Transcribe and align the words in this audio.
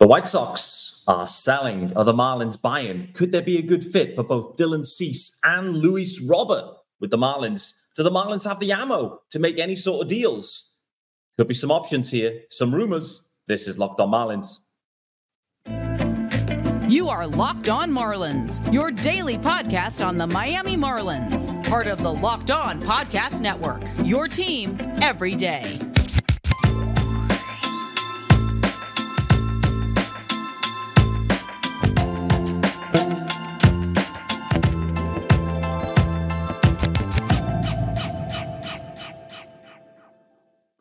The 0.00 0.06
White 0.06 0.26
Sox 0.26 1.04
are 1.06 1.26
selling. 1.26 1.94
Are 1.94 2.04
the 2.04 2.14
Marlins 2.14 2.58
buying? 2.60 3.10
Could 3.12 3.32
there 3.32 3.42
be 3.42 3.58
a 3.58 3.62
good 3.62 3.84
fit 3.84 4.16
for 4.16 4.24
both 4.24 4.56
Dylan 4.56 4.82
Cease 4.82 5.38
and 5.44 5.76
Luis 5.76 6.22
Robert 6.22 6.74
with 7.00 7.10
the 7.10 7.18
Marlins? 7.18 7.74
Do 7.94 8.02
the 8.02 8.10
Marlins 8.10 8.48
have 8.48 8.60
the 8.60 8.72
ammo 8.72 9.20
to 9.28 9.38
make 9.38 9.58
any 9.58 9.76
sort 9.76 10.00
of 10.00 10.08
deals? 10.08 10.78
Could 11.36 11.48
be 11.48 11.54
some 11.54 11.70
options 11.70 12.10
here, 12.10 12.40
some 12.48 12.74
rumors. 12.74 13.30
This 13.46 13.68
is 13.68 13.78
Locked 13.78 14.00
On 14.00 14.10
Marlins. 14.10 14.60
You 16.90 17.10
are 17.10 17.26
Locked 17.26 17.68
On 17.68 17.90
Marlins, 17.90 18.72
your 18.72 18.90
daily 18.90 19.36
podcast 19.36 20.02
on 20.04 20.16
the 20.16 20.26
Miami 20.26 20.78
Marlins, 20.78 21.52
part 21.68 21.86
of 21.86 22.02
the 22.02 22.12
Locked 22.12 22.50
On 22.50 22.80
Podcast 22.80 23.42
Network. 23.42 23.82
Your 24.02 24.28
team 24.28 24.78
every 25.02 25.34
day. 25.34 25.78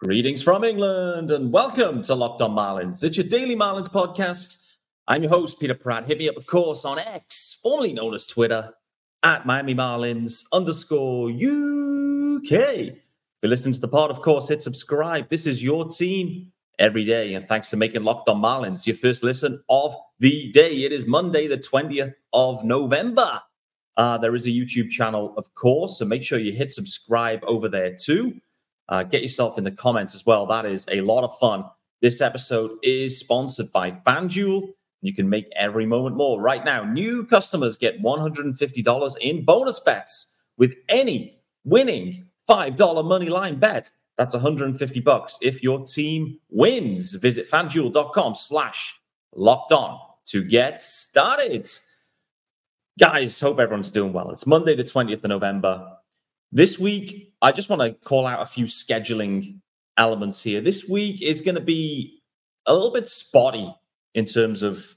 Greetings 0.09 0.41
from 0.41 0.63
England 0.63 1.29
and 1.29 1.53
welcome 1.53 2.01
to 2.01 2.15
Locked 2.15 2.41
On 2.41 2.49
Marlins. 2.49 3.03
It's 3.03 3.15
your 3.15 3.27
daily 3.27 3.55
Marlins 3.55 3.89
podcast. 3.89 4.75
I'm 5.07 5.21
your 5.21 5.29
host, 5.29 5.59
Peter 5.59 5.75
Pratt. 5.75 6.07
Hit 6.07 6.17
me 6.17 6.27
up, 6.27 6.35
of 6.35 6.47
course, 6.47 6.83
on 6.83 6.97
X, 6.97 7.59
formerly 7.61 7.93
known 7.93 8.15
as 8.15 8.25
Twitter, 8.25 8.73
at 9.21 9.45
Miami 9.45 9.75
Marlins 9.75 10.45
underscore 10.51 11.29
UK. 11.29 12.51
If 12.51 12.97
you're 13.43 13.51
listening 13.51 13.75
to 13.75 13.79
the 13.79 13.87
pod, 13.87 14.09
of 14.09 14.23
course, 14.23 14.49
hit 14.49 14.63
subscribe. 14.63 15.29
This 15.29 15.45
is 15.45 15.61
your 15.61 15.87
team 15.87 16.53
every 16.79 17.05
day. 17.05 17.35
And 17.35 17.47
thanks 17.47 17.69
for 17.69 17.77
making 17.77 18.03
Locked 18.03 18.29
On 18.29 18.41
Marlins 18.41 18.87
your 18.87 18.95
first 18.95 19.21
listen 19.21 19.61
of 19.69 19.95
the 20.17 20.51
day. 20.53 20.85
It 20.85 20.91
is 20.91 21.05
Monday, 21.05 21.45
the 21.45 21.59
20th 21.59 22.15
of 22.33 22.63
November. 22.63 23.43
Uh, 23.95 24.17
there 24.17 24.33
is 24.33 24.47
a 24.47 24.49
YouTube 24.49 24.89
channel, 24.89 25.35
of 25.37 25.53
course, 25.53 25.99
so 25.99 26.05
make 26.05 26.23
sure 26.23 26.39
you 26.39 26.51
hit 26.51 26.71
subscribe 26.71 27.43
over 27.45 27.69
there 27.69 27.93
too. 27.93 28.41
Uh, 28.89 29.03
get 29.03 29.21
yourself 29.21 29.57
in 29.57 29.63
the 29.63 29.71
comments 29.71 30.15
as 30.15 30.25
well. 30.25 30.45
That 30.47 30.65
is 30.65 30.85
a 30.91 31.01
lot 31.01 31.23
of 31.23 31.37
fun. 31.37 31.63
This 32.01 32.21
episode 32.21 32.71
is 32.81 33.19
sponsored 33.19 33.71
by 33.71 33.91
FanDuel. 33.91 34.69
You 35.01 35.13
can 35.13 35.29
make 35.29 35.47
every 35.55 35.85
moment 35.85 36.17
more. 36.17 36.41
Right 36.41 36.65
now, 36.65 36.83
new 36.83 37.25
customers 37.25 37.77
get 37.77 38.01
$150 38.01 39.17
in 39.19 39.45
bonus 39.45 39.79
bets 39.79 40.41
with 40.57 40.75
any 40.89 41.39
winning 41.63 42.27
$5 42.49 43.05
money 43.05 43.29
line 43.29 43.59
bet. 43.59 43.89
That's 44.17 44.33
150 44.33 44.99
bucks 45.01 45.37
if 45.41 45.63
your 45.63 45.85
team 45.85 46.39
wins. 46.49 47.15
Visit 47.15 47.49
fanduel.com 47.49 48.35
slash 48.35 48.99
locked 49.35 49.71
on 49.71 49.99
to 50.25 50.43
get 50.43 50.81
started. 50.81 51.69
Guys, 52.99 53.39
hope 53.39 53.59
everyone's 53.59 53.91
doing 53.91 54.11
well. 54.11 54.31
It's 54.31 54.45
Monday, 54.45 54.75
the 54.75 54.83
20th 54.83 55.23
of 55.23 55.29
November. 55.29 55.98
This 56.51 56.79
week, 56.79 57.31
I 57.43 57.51
just 57.51 57.69
want 57.69 57.83
to 57.83 57.93
call 57.93 58.25
out 58.25 58.41
a 58.41 58.45
few 58.47 58.65
scheduling 58.65 59.59
elements 59.97 60.41
here. 60.41 60.61
This 60.61 60.89
week 60.89 61.21
is 61.21 61.41
going 61.41 61.55
to 61.55 61.61
be 61.61 62.23
a 62.65 62.73
little 62.73 62.91
bit 62.91 63.07
spotty 63.07 63.71
in 64.15 64.25
terms 64.25 64.63
of 64.63 64.95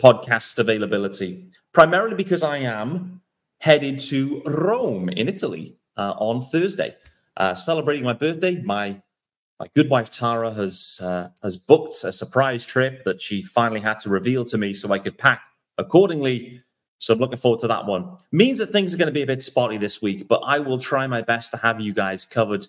podcast 0.00 0.56
availability, 0.60 1.50
primarily 1.72 2.14
because 2.14 2.44
I 2.44 2.58
am 2.58 3.20
headed 3.58 3.98
to 3.98 4.42
Rome 4.44 5.08
in 5.08 5.28
Italy 5.28 5.76
uh, 5.96 6.14
on 6.18 6.40
Thursday, 6.40 6.94
uh, 7.36 7.54
celebrating 7.54 8.04
my 8.04 8.12
birthday. 8.12 8.62
My 8.62 9.02
my 9.58 9.66
good 9.74 9.90
wife 9.90 10.10
Tara 10.10 10.52
has 10.52 11.00
uh, 11.02 11.30
has 11.42 11.56
booked 11.56 12.04
a 12.04 12.12
surprise 12.12 12.64
trip 12.64 13.04
that 13.04 13.20
she 13.20 13.42
finally 13.42 13.80
had 13.80 13.98
to 14.00 14.08
reveal 14.08 14.44
to 14.44 14.58
me 14.58 14.72
so 14.72 14.92
I 14.92 15.00
could 15.00 15.18
pack 15.18 15.42
accordingly 15.78 16.62
so 16.98 17.14
I'm 17.14 17.20
looking 17.20 17.38
forward 17.38 17.60
to 17.60 17.68
that 17.68 17.86
one. 17.86 18.16
Means 18.32 18.58
that 18.58 18.70
things 18.70 18.94
are 18.94 18.96
going 18.96 19.06
to 19.06 19.12
be 19.12 19.22
a 19.22 19.26
bit 19.26 19.42
spotty 19.42 19.76
this 19.76 20.00
week, 20.00 20.28
but 20.28 20.40
I 20.46 20.58
will 20.58 20.78
try 20.78 21.06
my 21.06 21.22
best 21.22 21.50
to 21.52 21.56
have 21.58 21.80
you 21.80 21.92
guys 21.92 22.24
covered. 22.24 22.66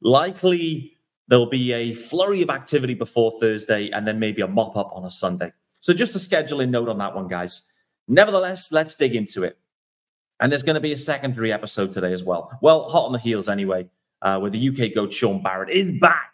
Likely 0.00 0.96
there'll 1.28 1.46
be 1.46 1.72
a 1.72 1.94
flurry 1.94 2.42
of 2.42 2.50
activity 2.50 2.94
before 2.94 3.32
Thursday 3.40 3.90
and 3.90 4.06
then 4.06 4.18
maybe 4.18 4.42
a 4.42 4.46
mop 4.46 4.76
up 4.76 4.90
on 4.94 5.04
a 5.04 5.10
Sunday. 5.10 5.52
So 5.80 5.92
just 5.92 6.14
a 6.14 6.18
scheduling 6.18 6.70
note 6.70 6.88
on 6.88 6.98
that 6.98 7.14
one, 7.14 7.28
guys. 7.28 7.72
Nevertheless, 8.08 8.70
let's 8.72 8.94
dig 8.94 9.16
into 9.16 9.42
it. 9.42 9.58
And 10.40 10.50
there's 10.50 10.62
going 10.62 10.74
to 10.74 10.80
be 10.80 10.92
a 10.92 10.96
secondary 10.96 11.52
episode 11.52 11.92
today 11.92 12.12
as 12.12 12.24
well. 12.24 12.56
Well, 12.60 12.88
hot 12.88 13.06
on 13.06 13.12
the 13.12 13.18
heels 13.18 13.48
anyway, 13.48 13.88
uh, 14.22 14.38
where 14.38 14.50
the 14.50 14.68
UK 14.68 14.94
goat 14.94 15.12
Sean 15.12 15.42
Barrett 15.42 15.70
is 15.70 15.92
back 16.00 16.32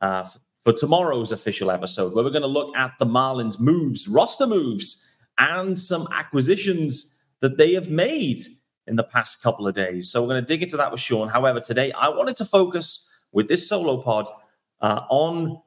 uh, 0.00 0.28
for 0.64 0.72
tomorrow's 0.72 1.32
official 1.32 1.70
episode, 1.70 2.14
where 2.14 2.24
we're 2.24 2.30
going 2.30 2.42
to 2.42 2.48
look 2.48 2.76
at 2.76 2.92
the 2.98 3.06
Marlins 3.06 3.60
moves, 3.60 4.08
roster 4.08 4.46
moves 4.46 5.04
and 5.38 5.78
some 5.78 6.08
acquisitions 6.12 7.22
that 7.40 7.58
they 7.58 7.74
have 7.74 7.90
made 7.90 8.40
in 8.86 8.96
the 8.96 9.04
past 9.04 9.42
couple 9.42 9.66
of 9.66 9.74
days. 9.74 10.10
So 10.10 10.22
we're 10.22 10.28
going 10.28 10.44
to 10.44 10.46
dig 10.46 10.62
into 10.62 10.76
that 10.76 10.90
with 10.90 11.00
Sean. 11.00 11.28
However, 11.28 11.60
today 11.60 11.92
I 11.92 12.08
wanted 12.08 12.36
to 12.36 12.44
focus 12.44 13.10
with 13.32 13.48
this 13.48 13.68
solo 13.68 14.00
pod 14.00 14.28
uh, 14.80 15.02
on 15.10 15.60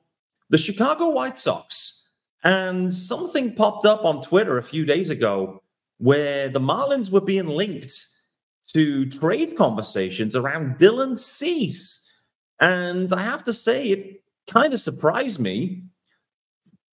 the 0.50 0.57
Chicago 0.57 1.09
White 1.09 1.38
Sox. 1.38 2.12
And 2.44 2.91
something 2.91 3.53
popped 3.53 3.85
up 3.85 4.06
on 4.06 4.22
Twitter 4.22 4.57
a 4.57 4.63
few 4.63 4.85
days 4.85 5.09
ago 5.09 5.62
where 5.97 6.47
the 6.47 6.62
Marlins 6.62 7.12
were 7.12 7.22
being 7.22 7.47
linked 7.47 8.06
to 8.68 9.06
trade 9.09 9.57
conversations 9.57 10.36
around 10.36 10.78
Dylan 10.78 11.18
Cease. 11.18 12.06
And 12.62 13.12
I 13.12 13.22
have 13.24 13.44
to 13.46 13.53
say, 13.53 13.88
it 13.90 14.24
kind 14.47 14.74
of 14.74 14.80
surprised 14.80 15.40
me. 15.40 15.84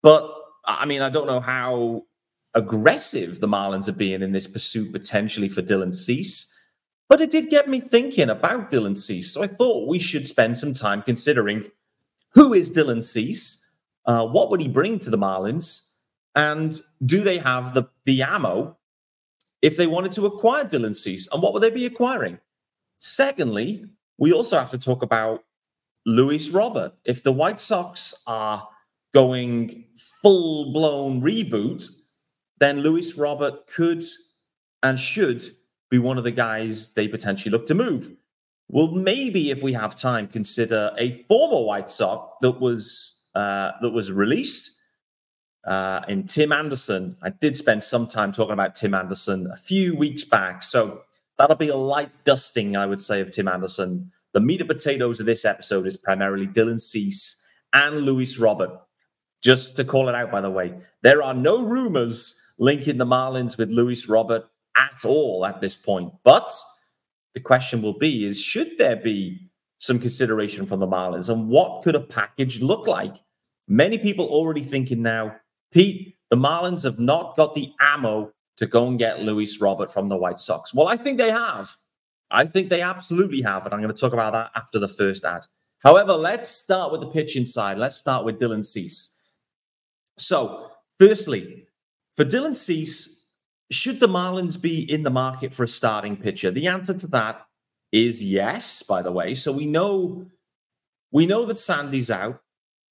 But 0.01 0.33
I 0.65 0.85
mean, 0.85 1.01
I 1.01 1.09
don't 1.09 1.27
know 1.27 1.39
how 1.39 2.03
aggressive 2.57 3.39
the 3.39 3.47
Marlins 3.47 3.87
are 3.87 3.93
being 3.93 4.23
in 4.23 4.31
this 4.31 4.47
pursuit 4.47 4.91
potentially 4.91 5.47
for 5.47 5.61
Dylan 5.61 5.93
Cease. 5.93 6.53
But 7.07 7.21
it 7.21 7.29
did 7.29 7.49
get 7.49 7.69
me 7.69 7.79
thinking 7.79 8.29
about 8.29 8.71
Dylan 8.71 8.97
Cease. 8.97 9.31
So 9.31 9.43
I 9.43 9.47
thought 9.47 9.87
we 9.87 9.99
should 9.99 10.27
spend 10.27 10.57
some 10.57 10.73
time 10.73 11.03
considering 11.03 11.71
who 12.31 12.53
is 12.53 12.75
Dylan 12.75 13.03
Cease? 13.03 13.63
Uh, 14.05 14.25
what 14.25 14.49
would 14.49 14.61
he 14.61 14.67
bring 14.67 14.99
to 14.99 15.09
the 15.09 15.17
Marlins? 15.17 15.93
And 16.35 16.79
do 17.05 17.21
they 17.21 17.37
have 17.37 17.73
the, 17.73 17.83
the 18.05 18.23
ammo 18.23 18.77
if 19.61 19.77
they 19.77 19.87
wanted 19.87 20.11
to 20.13 20.25
acquire 20.25 20.65
Dylan 20.65 20.95
Cease? 20.95 21.27
And 21.31 21.41
what 21.41 21.53
would 21.53 21.63
they 21.63 21.69
be 21.69 21.85
acquiring? 21.85 22.39
Secondly, 22.97 23.85
we 24.17 24.33
also 24.33 24.57
have 24.57 24.71
to 24.71 24.77
talk 24.79 25.03
about 25.03 25.43
Luis 26.05 26.49
Robert. 26.49 26.93
If 27.05 27.21
the 27.23 27.31
White 27.31 27.59
Sox 27.59 28.15
are 28.25 28.67
going 29.13 29.85
full 30.21 30.73
blown 30.73 31.21
reboot, 31.21 31.87
then 32.59 32.81
Luis 32.81 33.17
Robert 33.17 33.67
could 33.67 34.03
and 34.83 34.99
should 34.99 35.43
be 35.89 35.99
one 35.99 36.17
of 36.17 36.23
the 36.23 36.31
guys 36.31 36.93
they 36.93 37.07
potentially 37.07 37.51
look 37.51 37.65
to 37.67 37.75
move. 37.75 38.11
Well, 38.69 38.87
maybe 38.87 39.51
if 39.51 39.61
we 39.61 39.73
have 39.73 39.95
time, 39.95 40.27
consider 40.27 40.91
a 40.97 41.23
former 41.23 41.65
White 41.65 41.89
Sox 41.89 42.35
that 42.41 42.59
was 42.59 43.27
uh, 43.33 43.71
that 43.81 43.91
was 43.91 44.11
released 44.11 44.81
uh, 45.65 46.01
in 46.07 46.25
Tim 46.25 46.51
Anderson. 46.51 47.15
I 47.21 47.29
did 47.29 47.55
spend 47.55 47.83
some 47.83 48.07
time 48.07 48.31
talking 48.31 48.53
about 48.53 48.75
Tim 48.75 48.93
Anderson 48.93 49.47
a 49.51 49.55
few 49.55 49.95
weeks 49.95 50.25
back, 50.25 50.63
so 50.63 51.01
that'll 51.37 51.55
be 51.55 51.69
a 51.69 51.77
light 51.77 52.11
dusting, 52.25 52.75
I 52.75 52.85
would 52.85 52.99
say, 52.99 53.21
of 53.21 53.31
Tim 53.31 53.47
Anderson. 53.47 54.11
The 54.33 54.41
meat 54.41 54.59
and 54.59 54.69
potatoes 54.69 55.19
of 55.19 55.25
this 55.25 55.45
episode 55.45 55.87
is 55.87 55.95
primarily 55.95 56.47
Dylan 56.47 56.81
Cease 56.81 57.41
and 57.73 58.01
Luis 58.01 58.37
Robert. 58.37 58.71
Just 59.41 59.77
to 59.77 59.85
call 59.85 60.09
it 60.09 60.15
out, 60.15 60.31
by 60.31 60.41
the 60.41 60.49
way, 60.49 60.73
there 61.03 61.23
are 61.23 61.33
no 61.33 61.63
rumors 61.63 62.41
linking 62.57 62.97
the 62.97 63.05
Marlins 63.05 63.57
with 63.57 63.69
Luis 63.69 64.07
Robert 64.07 64.47
at 64.75 65.05
all 65.05 65.45
at 65.45 65.61
this 65.61 65.75
point. 65.75 66.11
But 66.23 66.51
the 67.33 67.39
question 67.39 67.81
will 67.81 67.97
be 67.97 68.25
is 68.25 68.41
should 68.41 68.77
there 68.77 68.95
be 68.95 69.49
some 69.79 69.99
consideration 69.99 70.65
from 70.65 70.79
the 70.79 70.87
Marlins 70.87 71.29
and 71.29 71.49
what 71.49 71.83
could 71.83 71.95
a 71.95 71.99
package 71.99 72.61
look 72.61 72.87
like? 72.87 73.15
Many 73.67 73.97
people 73.97 74.25
already 74.25 74.61
thinking 74.61 75.01
now, 75.01 75.35
Pete, 75.71 76.15
the 76.29 76.37
Marlins 76.37 76.83
have 76.83 76.99
not 76.99 77.35
got 77.37 77.53
the 77.53 77.71
ammo 77.79 78.31
to 78.57 78.65
go 78.65 78.87
and 78.87 78.97
get 78.97 79.21
Luis 79.21 79.61
Robert 79.61 79.91
from 79.91 80.09
the 80.09 80.17
White 80.17 80.39
Sox. 80.39 80.73
Well, 80.73 80.87
I 80.87 80.97
think 80.97 81.17
they 81.17 81.29
have. 81.29 81.75
I 82.31 82.45
think 82.45 82.69
they 82.69 82.81
absolutely 82.81 83.41
have. 83.41 83.65
And 83.65 83.73
I'm 83.73 83.81
going 83.81 83.93
to 83.93 83.99
talk 83.99 84.13
about 84.13 84.33
that 84.33 84.51
after 84.55 84.79
the 84.79 84.87
first 84.87 85.23
ad. 85.23 85.45
However, 85.79 86.13
let's 86.13 86.49
start 86.49 86.91
with 86.91 87.01
the 87.01 87.07
pitching 87.07 87.45
side. 87.45 87.77
Let's 87.77 87.95
start 87.95 88.25
with 88.25 88.39
Dylan 88.39 88.65
Cease. 88.65 89.15
So, 90.17 90.71
firstly, 90.99 91.66
for 92.17 92.25
Dylan 92.25 92.55
Cease, 92.55 93.31
should 93.71 93.99
the 93.99 94.07
Marlins 94.07 94.59
be 94.59 94.91
in 94.91 95.03
the 95.03 95.09
market 95.09 95.53
for 95.53 95.63
a 95.63 95.67
starting 95.67 96.17
pitcher? 96.17 96.51
The 96.51 96.67
answer 96.67 96.95
to 96.95 97.07
that 97.07 97.45
is 97.91 98.23
yes, 98.23 98.81
by 98.83 99.01
the 99.01 99.11
way. 99.11 99.35
So 99.35 99.51
we 99.51 99.65
know 99.65 100.25
we 101.11 101.25
know 101.25 101.45
that 101.45 101.59
Sandy's 101.59 102.11
out. 102.11 102.41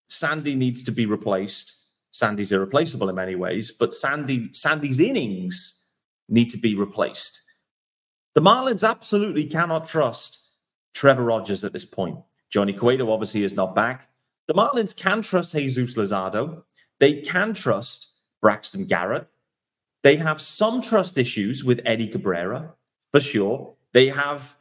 Sandy 0.09 0.55
needs 0.55 0.85
to 0.85 0.93
be 0.93 1.07
replaced. 1.07 1.75
Sandy's 2.13 2.53
irreplaceable 2.53 3.09
in 3.09 3.17
many 3.17 3.35
ways, 3.35 3.73
but 3.73 3.93
Sandy 3.93 4.53
Sandy's 4.53 5.01
innings 5.01 5.91
need 6.29 6.51
to 6.51 6.59
be 6.59 6.75
replaced. 6.75 7.43
The 8.35 8.43
Marlins 8.43 8.89
absolutely 8.89 9.45
cannot 9.47 9.87
trust 9.87 10.59
Trevor 10.95 11.25
Rogers 11.25 11.65
at 11.65 11.73
this 11.73 11.85
point. 11.85 12.19
Johnny 12.51 12.73
Cueto 12.73 13.11
obviously 13.11 13.43
is 13.43 13.55
not 13.55 13.75
back. 13.75 14.09
The 14.47 14.55
Marlins 14.55 14.97
can 14.97 15.21
trust 15.23 15.53
Jesus 15.53 15.95
Luzardo. 15.95 16.63
they 17.01 17.21
can 17.21 17.53
trust 17.53 18.16
Braxton 18.47 18.85
Garrett. 18.85 19.27
They 20.05 20.15
have 20.15 20.41
some 20.41 20.81
trust 20.81 21.19
issues 21.19 21.65
with 21.65 21.81
Eddie 21.85 22.07
Cabrera, 22.07 22.73
for 23.13 23.21
sure. 23.21 23.75
They 23.93 24.07
have 24.07 24.55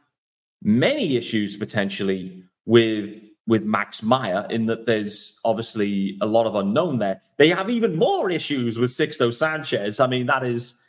many 0.60 1.16
issues 1.16 1.56
potentially 1.56 2.42
with 2.64 3.22
with 3.46 3.62
Max 3.64 4.02
Meyer 4.02 4.44
in 4.50 4.66
that 4.66 4.86
there's 4.86 5.38
obviously 5.44 6.18
a 6.20 6.26
lot 6.26 6.46
of 6.46 6.56
unknown 6.56 6.98
there. 6.98 7.22
They 7.36 7.48
have 7.50 7.70
even 7.70 7.94
more 7.94 8.28
issues 8.28 8.76
with 8.76 8.90
Sixto 8.90 9.32
Sanchez. 9.32 10.00
I 10.00 10.08
mean, 10.08 10.26
that 10.26 10.42
is, 10.42 10.82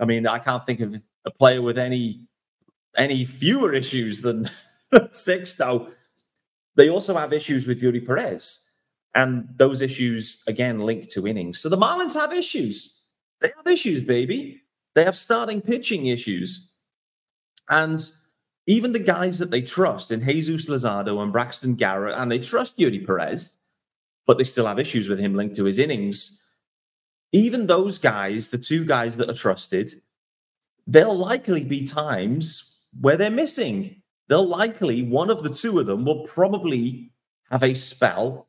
I 0.00 0.04
mean, 0.04 0.26
I 0.26 0.40
can't 0.40 0.66
think 0.66 0.80
of 0.80 0.96
a 1.24 1.30
player 1.30 1.62
with 1.62 1.78
any 1.78 2.26
any 2.96 3.24
fewer 3.24 3.72
issues 3.72 4.20
than 4.20 4.50
Sixto. 4.92 5.92
They 6.74 6.90
also 6.90 7.14
have 7.14 7.32
issues 7.32 7.68
with 7.68 7.80
Eury 7.80 8.04
Perez. 8.04 8.71
And 9.14 9.48
those 9.56 9.82
issues, 9.82 10.42
again, 10.46 10.80
linked 10.80 11.10
to 11.10 11.26
innings. 11.26 11.60
So 11.60 11.68
the 11.68 11.76
Marlins 11.76 12.14
have 12.14 12.32
issues. 12.32 13.04
They 13.40 13.50
have 13.56 13.66
issues, 13.66 14.02
baby. 14.02 14.62
They 14.94 15.04
have 15.04 15.16
starting 15.16 15.60
pitching 15.60 16.06
issues. 16.06 16.72
And 17.68 18.00
even 18.66 18.92
the 18.92 18.98
guys 18.98 19.38
that 19.38 19.50
they 19.50 19.62
trust 19.62 20.10
in 20.10 20.24
Jesus 20.24 20.66
Luzardo 20.66 21.22
and 21.22 21.32
Braxton 21.32 21.74
Garrett, 21.74 22.16
and 22.16 22.30
they 22.30 22.38
trust 22.38 22.78
Eury 22.78 23.04
Perez, 23.04 23.54
but 24.26 24.38
they 24.38 24.44
still 24.44 24.66
have 24.66 24.78
issues 24.78 25.08
with 25.08 25.18
him 25.18 25.34
linked 25.34 25.56
to 25.56 25.64
his 25.64 25.78
innings. 25.78 26.46
Even 27.32 27.66
those 27.66 27.98
guys, 27.98 28.48
the 28.48 28.58
two 28.58 28.84
guys 28.84 29.16
that 29.16 29.28
are 29.28 29.34
trusted, 29.34 29.90
there'll 30.86 31.16
likely 31.16 31.64
be 31.64 31.86
times 31.86 32.86
where 33.00 33.16
they're 33.16 33.30
missing 33.30 34.02
they'll 34.32 34.48
likely, 34.48 35.02
one 35.02 35.28
of 35.28 35.42
the 35.42 35.50
two 35.50 35.78
of 35.78 35.84
them 35.84 36.06
will 36.06 36.24
probably 36.24 37.12
have 37.50 37.62
a 37.62 37.74
spell 37.74 38.48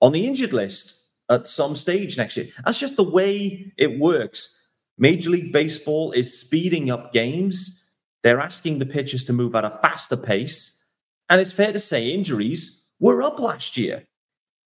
on 0.00 0.12
the 0.12 0.26
injured 0.26 0.52
list 0.52 0.94
at 1.28 1.46
some 1.46 1.76
stage 1.76 2.16
next 2.16 2.36
year. 2.36 2.46
That's 2.64 2.80
just 2.80 2.96
the 2.96 3.08
way 3.08 3.72
it 3.76 3.98
works. 3.98 4.54
Major 4.96 5.30
League 5.30 5.52
Baseball 5.52 6.12
is 6.12 6.38
speeding 6.40 6.90
up 6.90 7.12
games. 7.12 7.88
They're 8.22 8.40
asking 8.40 8.78
the 8.78 8.86
pitchers 8.86 9.24
to 9.24 9.32
move 9.32 9.54
at 9.54 9.64
a 9.64 9.78
faster 9.82 10.16
pace. 10.16 10.84
And 11.28 11.40
it's 11.40 11.52
fair 11.52 11.72
to 11.72 11.80
say 11.80 12.10
injuries 12.10 12.90
were 12.98 13.22
up 13.22 13.38
last 13.38 13.76
year. 13.76 14.04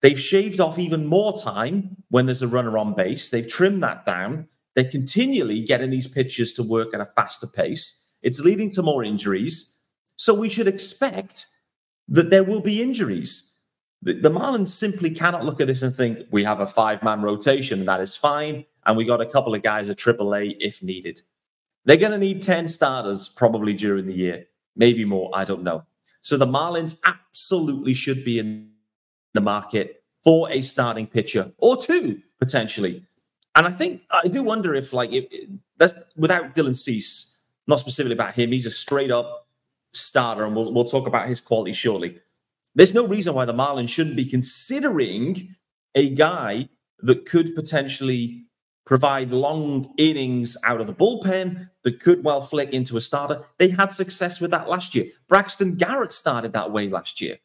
They've 0.01 0.19
shaved 0.19 0.61
off 0.61 0.79
even 0.79 1.07
more 1.07 1.37
time 1.37 1.97
when 2.09 2.27
there's 2.27 2.43
a 2.43 2.49
runner 2.49 2.79
on 2.79 2.95
base. 2.95 3.31
They've 3.31 3.47
trimmed 3.47 3.83
that 3.83 4.05
down. 4.05 4.49
They're 4.75 4.85
continually 4.85 5.63
getting 5.65 5.91
these 5.91 6.09
pitchers 6.09 6.55
to 6.55 6.63
work 6.63 6.95
at 6.95 7.01
a 7.01 7.07
faster 7.07 7.47
pace. 7.47 8.11
It's 8.23 8.41
leading 8.41 8.71
to 8.71 8.83
more 8.83 9.05
injuries. 9.05 9.81
So 10.17 10.35
we 10.35 10.49
should 10.49 10.69
expect 10.69 11.47
that 12.09 12.31
there 12.31 12.45
will 12.45 12.61
be 12.61 12.83
injuries. 12.83 13.52
The, 14.03 14.15
the 14.15 14.31
Marlins 14.31 14.69
simply 14.69 15.11
cannot 15.11 15.45
look 15.45 15.61
at 15.61 15.69
this 15.69 15.83
and 15.83 15.95
think 15.95 16.27
we 16.31 16.45
have 16.45 16.61
a 16.61 16.67
five 16.67 17.03
man 17.03 17.23
rotation 17.23 17.81
and 17.81 17.89
that 17.89 18.01
is 18.01 18.17
fine. 18.17 18.65
And 18.85 18.97
we 18.97 19.05
got 19.05 19.21
a 19.21 19.27
couple 19.27 19.55
of 19.55 19.63
guys 19.63 19.89
at 19.89 19.97
AAA 19.97 20.57
if 20.59 20.83
needed. 20.83 21.21
They're 21.85 21.97
going 21.97 22.13
to 22.13 22.19
need 22.19 22.43
10 22.43 22.69
starters 22.69 23.29
probably 23.29 23.75
during 23.75 24.07
the 24.07 24.15
year, 24.15 24.47
maybe 24.77 25.05
more. 25.05 25.31
I 25.33 25.45
don't 25.45 25.63
know. 25.63 25.85
So 26.21 26.37
the 26.37 26.47
Marlins 26.47 26.99
absolutely 27.05 27.95
should 27.95 28.25
be 28.25 28.39
in 28.39 28.71
the 29.35 29.41
market 29.41 30.03
for 30.25 30.51
a 30.51 30.63
starting 30.63 31.07
pitcher 31.07 31.53
or 31.59 31.77
two 31.77 32.21
potentially. 32.39 33.05
And 33.55 33.67
I 33.67 33.71
think 33.71 34.03
I 34.11 34.29
do 34.29 34.43
wonder 34.43 34.75
if, 34.75 34.93
like, 34.93 35.13
if, 35.13 35.27
that's 35.77 35.95
without 36.17 36.55
Dylan 36.55 36.75
Cease, 36.75 37.41
not 37.67 37.81
specifically 37.81 38.15
about 38.15 38.35
him, 38.35 38.53
he's 38.53 38.67
a 38.67 38.71
straight 38.71 39.11
up 39.11 39.47
starter, 39.93 40.45
and 40.45 40.57
we'll, 40.57 40.73
we'll 40.73 40.85
talk 40.85 41.07
about 41.07 41.29
his 41.29 41.41
quality 41.41 41.73
shortly. 41.73 42.19
There's 42.75 42.95
no 42.95 43.07
reason 43.07 43.35
why 43.35 43.45
the 43.45 43.55
Marlins 43.55 43.91
shouldn't 43.91 44.17
be 44.17 44.25
considering 44.25 45.55
a 45.95 46.11
guy 46.11 46.69
that 47.01 47.27
could 47.27 47.55
potentially 47.55 48.45
provide 48.85 49.31
long 49.31 49.93
innings 49.97 50.57
out 50.65 50.81
of 50.81 50.87
the 50.87 50.95
bullpen 50.95 51.69
that 51.85 52.01
could 52.01 52.25
well 52.25 52.41
flick 52.41 52.71
into 52.71 52.97
a 52.97 53.01
starter. 53.01 53.45
They 53.59 53.69
had 53.69 53.93
success 53.93 54.41
with 54.41 54.51
that 54.51 54.69
last 54.69 54.95
year. 54.95 55.07
Braxton 55.29 55.77
Garrett 55.77 56.13
started 56.13 56.53
that 56.53 56.73
way 56.73 56.89
last 56.89 57.21
year. 57.21 57.39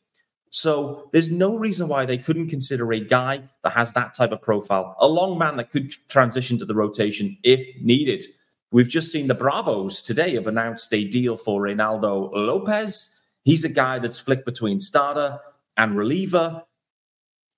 So 0.50 1.10
there's 1.12 1.30
no 1.32 1.58
reason 1.58 1.88
why 1.88 2.06
they 2.06 2.18
couldn't 2.18 2.50
consider 2.50 2.92
a 2.92 3.00
guy 3.00 3.44
that 3.64 3.74
has 3.74 3.94
that 3.94 4.16
type 4.16 4.32
of 4.32 4.42
profile, 4.42 4.96
a 5.00 5.08
long 5.08 5.38
man 5.38 5.58
that 5.58 5.70
could 5.70 5.92
transition 6.08 6.58
to 6.58 6.66
the 6.66 6.74
rotation 6.74 7.38
if 7.44 7.62
needed. 7.82 8.24
We've 8.72 8.88
just 8.88 9.12
seen 9.12 9.28
the 9.28 9.36
Bravos 9.36 10.02
today 10.02 10.36
have 10.36 10.48
announced 10.48 10.94
a 10.94 11.08
deal 11.08 11.38
for 11.38 11.62
Reynaldo 11.62 12.32
Lopez. 12.34 13.17
He's 13.48 13.64
a 13.64 13.70
guy 13.70 13.98
that's 14.00 14.20
flicked 14.20 14.46
between 14.46 14.82
starter 14.82 15.40
and 15.78 15.98
reliever. 15.98 16.64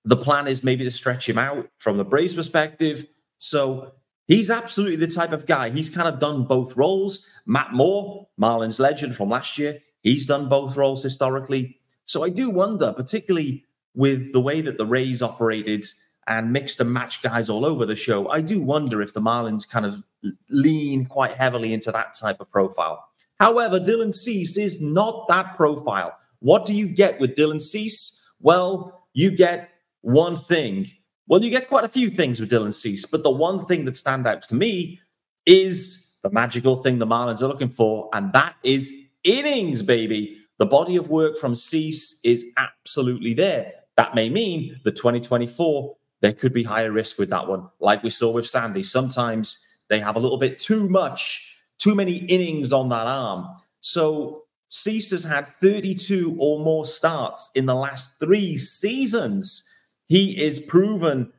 The 0.04 0.16
plan 0.16 0.46
is 0.46 0.62
maybe 0.62 0.84
to 0.84 0.90
stretch 0.92 1.28
him 1.28 1.36
out 1.36 1.68
from 1.78 1.96
the 1.96 2.04
Braves 2.04 2.36
perspective. 2.36 3.06
So 3.38 3.94
he's 4.28 4.52
absolutely 4.52 5.04
the 5.04 5.12
type 5.12 5.32
of 5.32 5.46
guy. 5.46 5.70
He's 5.70 5.90
kind 5.90 6.06
of 6.06 6.20
done 6.20 6.44
both 6.44 6.76
roles. 6.76 7.28
Matt 7.44 7.72
Moore, 7.72 8.28
Marlins 8.40 8.78
legend 8.78 9.16
from 9.16 9.30
last 9.30 9.58
year, 9.58 9.80
he's 10.00 10.26
done 10.26 10.48
both 10.48 10.76
roles 10.76 11.02
historically. 11.02 11.80
So 12.04 12.22
I 12.22 12.28
do 12.28 12.50
wonder, 12.50 12.92
particularly 12.92 13.64
with 13.92 14.32
the 14.32 14.40
way 14.40 14.60
that 14.60 14.78
the 14.78 14.86
Rays 14.86 15.22
operated 15.22 15.82
and 16.24 16.52
mixed 16.52 16.78
and 16.78 16.92
matched 16.92 17.24
guys 17.24 17.50
all 17.50 17.64
over 17.64 17.84
the 17.84 17.96
show, 17.96 18.28
I 18.28 18.42
do 18.42 18.62
wonder 18.62 19.02
if 19.02 19.12
the 19.12 19.20
Marlins 19.20 19.68
kind 19.68 19.84
of 19.84 20.04
lean 20.48 21.06
quite 21.06 21.32
heavily 21.32 21.72
into 21.72 21.90
that 21.90 22.12
type 22.12 22.38
of 22.38 22.48
profile. 22.48 23.09
However, 23.40 23.80
Dylan 23.80 24.14
Cease 24.14 24.56
is 24.58 24.80
not 24.80 25.26
that 25.28 25.56
profile. 25.56 26.16
What 26.40 26.66
do 26.66 26.74
you 26.74 26.86
get 26.86 27.18
with 27.18 27.34
Dylan 27.34 27.60
Cease? 27.60 28.22
Well, 28.40 29.06
you 29.14 29.30
get 29.30 29.70
one 30.02 30.36
thing. 30.36 30.86
Well, 31.26 31.42
you 31.42 31.50
get 31.50 31.68
quite 31.68 31.84
a 31.84 31.88
few 31.88 32.10
things 32.10 32.38
with 32.38 32.50
Dylan 32.50 32.74
Cease, 32.74 33.06
but 33.06 33.22
the 33.22 33.30
one 33.30 33.66
thing 33.66 33.84
that 33.86 33.96
stands 33.96 34.26
out 34.26 34.42
to 34.42 34.54
me 34.54 35.00
is 35.46 36.20
the 36.22 36.30
magical 36.30 36.76
thing 36.76 36.98
the 36.98 37.06
Marlins 37.06 37.42
are 37.42 37.48
looking 37.48 37.70
for, 37.70 38.10
and 38.12 38.32
that 38.34 38.56
is 38.62 38.92
innings, 39.24 39.82
baby. 39.82 40.36
The 40.58 40.66
body 40.66 40.96
of 40.96 41.08
work 41.08 41.38
from 41.38 41.54
Cease 41.54 42.20
is 42.22 42.44
absolutely 42.58 43.32
there. 43.32 43.72
That 43.96 44.14
may 44.14 44.28
mean 44.28 44.78
the 44.84 44.92
2024 44.92 45.96
there 46.20 46.32
could 46.34 46.52
be 46.52 46.62
higher 46.62 46.92
risk 46.92 47.18
with 47.18 47.30
that 47.30 47.48
one, 47.48 47.68
like 47.80 48.02
we 48.02 48.10
saw 48.10 48.30
with 48.30 48.46
Sandy. 48.46 48.82
Sometimes 48.82 49.58
they 49.88 49.98
have 49.98 50.16
a 50.16 50.20
little 50.20 50.36
bit 50.36 50.58
too 50.58 50.88
much, 50.88 51.49
too 51.80 51.94
many 51.94 52.16
innings 52.16 52.72
on 52.72 52.88
that 52.90 53.06
arm. 53.06 53.48
So 53.80 54.44
Cease 54.68 55.10
has 55.10 55.24
had 55.24 55.46
32 55.46 56.36
or 56.38 56.60
more 56.60 56.84
starts 56.84 57.50
in 57.56 57.66
the 57.66 57.74
last 57.74 58.20
three 58.20 58.56
seasons. 58.56 59.68
He 60.06 60.40
is 60.40 60.60
proven 60.60 61.32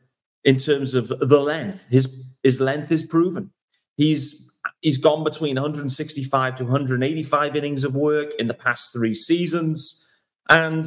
in 0.44 0.58
terms 0.58 0.94
of 0.94 1.08
the 1.08 1.40
length. 1.40 1.88
His 1.90 2.26
his 2.44 2.60
length 2.60 2.92
is 2.92 3.04
proven. 3.04 3.52
He's 3.95 4.52
he's 4.81 4.98
gone 4.98 5.24
between 5.24 5.56
165 5.56 6.56
to 6.56 6.64
185 6.64 7.56
innings 7.56 7.83
of 7.83 7.95
work 7.95 8.33
in 8.40 8.48
the 8.48 8.54
past 8.54 8.92
three 8.92 9.16
seasons, 9.16 10.06
and 10.50 10.86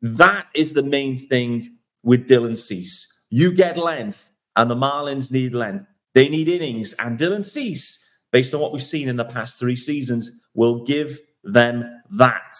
that 0.00 0.46
is 0.54 0.72
the 0.72 0.82
main 0.82 1.18
thing 1.18 1.76
with 2.02 2.28
Dylan 2.28 2.56
Cease. 2.56 3.24
You 3.30 3.52
get 3.52 3.76
length, 3.76 4.32
and 4.54 4.70
the 4.70 4.76
Marlins 4.76 5.30
need 5.32 5.54
length. 5.54 5.86
They 6.14 6.28
need 6.28 6.48
innings, 6.48 6.94
and 6.94 7.18
Dylan 7.18 7.44
Cease, 7.44 8.02
based 8.36 8.52
on 8.52 8.60
what 8.60 8.70
we've 8.70 8.82
seen 8.82 9.08
in 9.08 9.16
the 9.16 9.24
past 9.24 9.58
three 9.58 9.76
seasons, 9.76 10.30
will 10.52 10.84
give 10.84 11.18
them 11.42 11.82
that. 12.10 12.52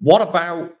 What 0.00 0.20
about 0.20 0.74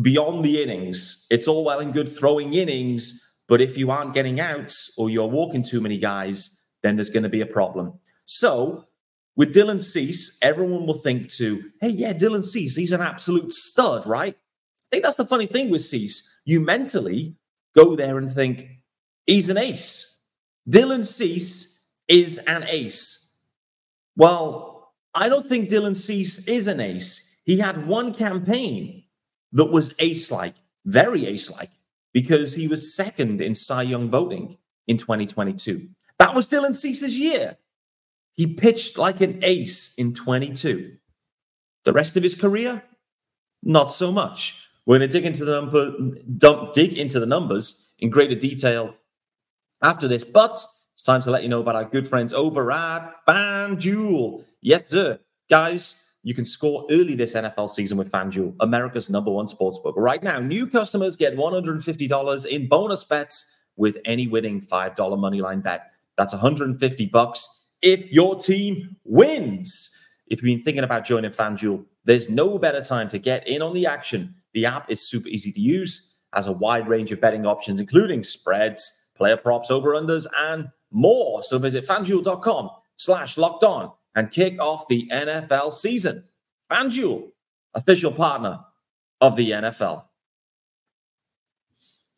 beyond 0.00 0.44
the 0.44 0.62
innings? 0.62 1.26
It's 1.28 1.48
all 1.48 1.64
well 1.64 1.80
and 1.80 1.92
good 1.92 2.08
throwing 2.08 2.54
innings, 2.54 3.20
but 3.48 3.60
if 3.60 3.76
you 3.76 3.90
aren't 3.90 4.14
getting 4.14 4.38
out 4.38 4.72
or 4.96 5.10
you're 5.10 5.26
walking 5.26 5.64
too 5.64 5.80
many 5.80 5.98
guys, 5.98 6.62
then 6.84 6.94
there's 6.94 7.10
going 7.10 7.24
to 7.24 7.28
be 7.28 7.40
a 7.40 7.46
problem. 7.46 7.94
So, 8.26 8.84
with 9.34 9.52
Dylan 9.52 9.80
Cease, 9.80 10.38
everyone 10.40 10.86
will 10.86 10.94
think 10.94 11.28
to, 11.32 11.64
hey, 11.80 11.88
yeah, 11.88 12.12
Dylan 12.12 12.44
Cease, 12.44 12.76
he's 12.76 12.92
an 12.92 13.02
absolute 13.02 13.52
stud, 13.52 14.06
right? 14.06 14.36
I 14.36 14.88
think 14.92 15.02
that's 15.02 15.16
the 15.16 15.26
funny 15.26 15.46
thing 15.46 15.68
with 15.68 15.82
Cease. 15.82 16.22
You 16.44 16.60
mentally 16.60 17.34
go 17.74 17.96
there 17.96 18.18
and 18.18 18.32
think, 18.32 18.68
he's 19.26 19.48
an 19.48 19.58
ace. 19.58 20.20
Dylan 20.70 21.04
Cease 21.04 21.90
is 22.06 22.38
an 22.38 22.66
ace. 22.68 23.23
Well, 24.16 24.92
I 25.14 25.28
don't 25.28 25.48
think 25.48 25.68
Dylan 25.68 25.96
Cease 25.96 26.46
is 26.46 26.66
an 26.66 26.80
ace. 26.80 27.36
He 27.44 27.58
had 27.58 27.86
one 27.86 28.14
campaign 28.14 29.04
that 29.52 29.66
was 29.66 29.94
ace 29.98 30.30
like, 30.30 30.54
very 30.84 31.26
ace 31.26 31.50
like, 31.50 31.70
because 32.12 32.54
he 32.54 32.68
was 32.68 32.94
second 32.94 33.40
in 33.40 33.54
Cy 33.54 33.82
Young 33.82 34.08
voting 34.10 34.56
in 34.86 34.96
2022. 34.96 35.88
That 36.18 36.34
was 36.34 36.48
Dylan 36.48 36.74
Cease's 36.74 37.18
year. 37.18 37.56
He 38.34 38.46
pitched 38.46 38.98
like 38.98 39.20
an 39.20 39.40
ace 39.42 39.94
in 39.96 40.14
22. 40.14 40.96
The 41.84 41.92
rest 41.92 42.16
of 42.16 42.22
his 42.22 42.34
career, 42.34 42.82
not 43.62 43.92
so 43.92 44.10
much. 44.10 44.70
We're 44.86 44.98
going 44.98 45.08
to 45.08 45.12
dig 45.12 45.26
into 45.26 45.44
the 45.44 45.60
number, 45.60 45.92
dump, 46.38 46.72
dig 46.72 46.98
into 46.98 47.20
the 47.20 47.26
numbers 47.26 47.92
in 47.98 48.10
greater 48.10 48.34
detail 48.34 48.94
after 49.82 50.08
this, 50.08 50.24
but 50.24 50.56
it's 50.94 51.02
time 51.02 51.20
to 51.22 51.30
let 51.30 51.42
you 51.42 51.48
know 51.48 51.60
about 51.60 51.76
our 51.76 51.84
good 51.84 52.06
friends 52.06 52.32
over 52.32 52.70
at 52.70 53.12
FanDuel. 53.26 54.44
Yes, 54.62 54.88
sir, 54.88 55.18
guys. 55.50 56.00
You 56.22 56.34
can 56.34 56.44
score 56.44 56.86
early 56.90 57.14
this 57.14 57.34
NFL 57.34 57.68
season 57.68 57.98
with 57.98 58.10
FanDuel, 58.10 58.54
America's 58.60 59.10
number 59.10 59.30
one 59.30 59.46
sportsbook. 59.46 59.92
Right 59.96 60.22
now, 60.22 60.38
new 60.38 60.66
customers 60.66 61.16
get 61.16 61.36
$150 61.36 62.46
in 62.46 62.68
bonus 62.68 63.04
bets 63.04 63.60
with 63.76 63.98
any 64.04 64.26
winning 64.26 64.60
$5 64.62 64.96
moneyline 64.96 65.62
bet. 65.62 65.90
That's 66.16 66.32
150 66.32 67.06
bucks 67.06 67.70
if 67.82 68.10
your 68.10 68.36
team 68.36 68.96
wins. 69.04 69.90
If 70.28 70.42
you've 70.42 70.56
been 70.56 70.64
thinking 70.64 70.84
about 70.84 71.04
joining 71.04 71.32
FanDuel, 71.32 71.84
there's 72.04 72.30
no 72.30 72.58
better 72.58 72.80
time 72.80 73.08
to 73.10 73.18
get 73.18 73.46
in 73.46 73.60
on 73.60 73.74
the 73.74 73.84
action. 73.84 74.34
The 74.54 74.64
app 74.64 74.90
is 74.90 75.06
super 75.06 75.28
easy 75.28 75.52
to 75.52 75.60
use, 75.60 76.16
has 76.32 76.46
a 76.46 76.52
wide 76.52 76.88
range 76.88 77.12
of 77.12 77.20
betting 77.20 77.44
options, 77.44 77.80
including 77.80 78.22
spreads, 78.22 79.10
player 79.16 79.36
props, 79.36 79.70
over-unders, 79.70 80.26
and 80.36 80.68
more. 80.94 81.42
So 81.42 81.58
visit 81.58 81.86
fanduel.com 81.86 82.70
slash 82.96 83.36
locked 83.36 83.64
on 83.64 83.92
and 84.14 84.30
kick 84.30 84.60
off 84.60 84.88
the 84.88 85.08
NFL 85.12 85.72
season. 85.72 86.24
FanDuel, 86.70 87.30
official 87.74 88.12
partner 88.12 88.60
of 89.20 89.36
the 89.36 89.50
NFL. 89.50 90.04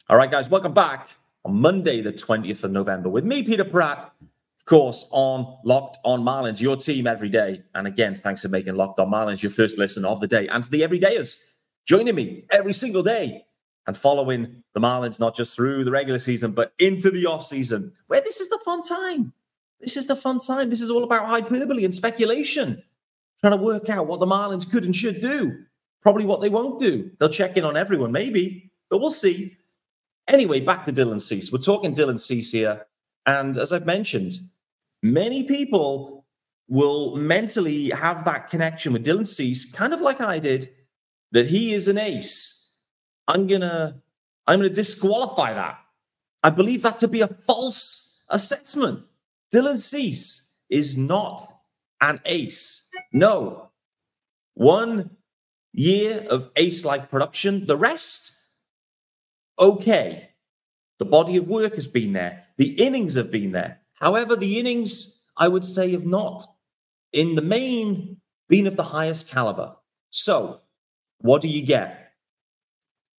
All 0.08 0.16
right, 0.16 0.30
guys, 0.30 0.48
welcome 0.48 0.72
back 0.72 1.16
on 1.44 1.56
Monday, 1.56 2.00
the 2.00 2.12
20th 2.12 2.64
of 2.64 2.70
November, 2.70 3.08
with 3.08 3.24
me, 3.24 3.42
Peter 3.42 3.64
Pratt, 3.64 4.12
of 4.20 4.64
course, 4.64 5.06
on 5.10 5.58
Locked 5.64 5.98
on 6.04 6.22
Marlins, 6.22 6.60
your 6.60 6.76
team 6.76 7.06
every 7.06 7.28
day. 7.28 7.62
And 7.74 7.86
again, 7.86 8.14
thanks 8.14 8.42
for 8.42 8.48
making 8.48 8.76
Locked 8.76 9.00
on 9.00 9.10
Marlins 9.10 9.42
your 9.42 9.50
first 9.50 9.78
listen 9.78 10.04
of 10.04 10.20
the 10.20 10.28
day 10.28 10.46
and 10.48 10.62
to 10.62 10.70
the 10.70 10.82
everydayers 10.82 11.38
joining 11.86 12.14
me 12.14 12.44
every 12.50 12.72
single 12.72 13.02
day 13.02 13.44
and 13.86 13.96
following 13.96 14.62
the 14.74 14.80
Marlins, 14.80 15.20
not 15.20 15.34
just 15.34 15.54
through 15.54 15.84
the 15.84 15.90
regular 15.90 16.18
season, 16.18 16.52
but 16.52 16.72
into 16.78 17.10
the 17.10 17.26
off 17.26 17.44
season, 17.44 17.92
where 18.08 18.20
this 18.20 18.40
is 18.40 18.48
the 18.48 18.60
fun 18.64 18.82
time. 18.82 19.32
This 19.80 19.96
is 19.96 20.06
the 20.06 20.16
fun 20.16 20.40
time. 20.40 20.70
This 20.70 20.80
is 20.80 20.90
all 20.90 21.04
about 21.04 21.28
hyperbole 21.28 21.84
and 21.84 21.94
speculation, 21.94 22.82
trying 23.40 23.56
to 23.56 23.62
work 23.62 23.88
out 23.88 24.06
what 24.06 24.20
the 24.20 24.26
Marlins 24.26 24.68
could 24.70 24.84
and 24.84 24.96
should 24.96 25.20
do. 25.20 25.56
Probably 26.02 26.24
what 26.24 26.40
they 26.40 26.48
won't 26.48 26.78
do. 26.78 27.10
They'll 27.18 27.28
check 27.28 27.56
in 27.56 27.64
on 27.64 27.76
everyone, 27.76 28.12
maybe, 28.12 28.70
but 28.90 28.98
we'll 28.98 29.10
see. 29.10 29.56
Anyway, 30.28 30.60
back 30.60 30.84
to 30.84 30.92
Dylan 30.92 31.20
Cease. 31.20 31.52
We're 31.52 31.58
talking 31.58 31.94
Dylan 31.94 32.18
Cease 32.18 32.52
here. 32.52 32.86
And 33.26 33.56
as 33.56 33.72
I've 33.72 33.86
mentioned, 33.86 34.32
many 35.02 35.44
people 35.44 36.24
will 36.68 37.16
mentally 37.16 37.90
have 37.90 38.24
that 38.24 38.50
connection 38.50 38.92
with 38.92 39.04
Dylan 39.04 39.26
Cease, 39.26 39.70
kind 39.70 39.92
of 39.92 40.00
like 40.00 40.20
I 40.20 40.38
did, 40.38 40.68
that 41.32 41.46
he 41.46 41.72
is 41.72 41.86
an 41.88 41.98
ace. 41.98 42.55
I'm 43.28 43.46
gonna 43.46 44.02
I'm 44.46 44.60
gonna 44.60 44.70
disqualify 44.70 45.54
that. 45.54 45.78
I 46.42 46.50
believe 46.50 46.82
that 46.82 46.98
to 47.00 47.08
be 47.08 47.20
a 47.20 47.28
false 47.28 48.24
assessment. 48.30 49.04
Dylan 49.52 49.78
Cease 49.78 50.62
is 50.70 50.96
not 50.96 51.42
an 52.00 52.20
ace. 52.24 52.88
No. 53.12 53.70
One 54.54 55.10
year 55.72 56.26
of 56.30 56.50
ace 56.56 56.84
like 56.84 57.10
production, 57.10 57.66
the 57.66 57.76
rest, 57.76 58.32
okay. 59.58 60.30
The 60.98 61.04
body 61.04 61.36
of 61.36 61.48
work 61.48 61.74
has 61.74 61.88
been 61.88 62.12
there, 62.14 62.44
the 62.56 62.70
innings 62.82 63.14
have 63.14 63.30
been 63.30 63.52
there. 63.52 63.80
However, 63.94 64.36
the 64.36 64.58
innings, 64.58 65.26
I 65.36 65.48
would 65.48 65.64
say, 65.64 65.90
have 65.92 66.06
not, 66.06 66.46
in 67.12 67.34
the 67.34 67.42
main, 67.42 68.18
been 68.48 68.66
of 68.66 68.76
the 68.76 68.82
highest 68.82 69.28
caliber. 69.28 69.76
So, 70.10 70.60
what 71.18 71.42
do 71.42 71.48
you 71.48 71.62
get? 71.64 72.05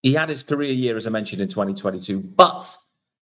He 0.03 0.13
had 0.13 0.29
his 0.29 0.43
career 0.43 0.71
year, 0.71 0.95
as 0.95 1.07
I 1.07 1.09
mentioned, 1.09 1.41
in 1.41 1.47
2022. 1.47 2.19
But 2.19 2.75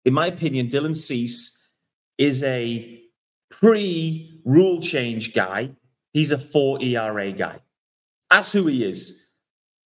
in 0.06 0.14
my 0.14 0.28
opinion, 0.28 0.68
Dylan 0.68 0.96
Cease 0.96 1.72
is 2.18 2.44
a 2.44 3.02
pre 3.50 4.42
rule 4.46 4.82
change 4.82 5.34
guy. 5.34 5.72
He's 6.14 6.32
a 6.32 6.38
four 6.38 6.82
ERA 6.82 7.32
guy. 7.32 7.60
That's 8.30 8.52
who 8.52 8.68
he 8.68 8.86
is. 8.86 9.32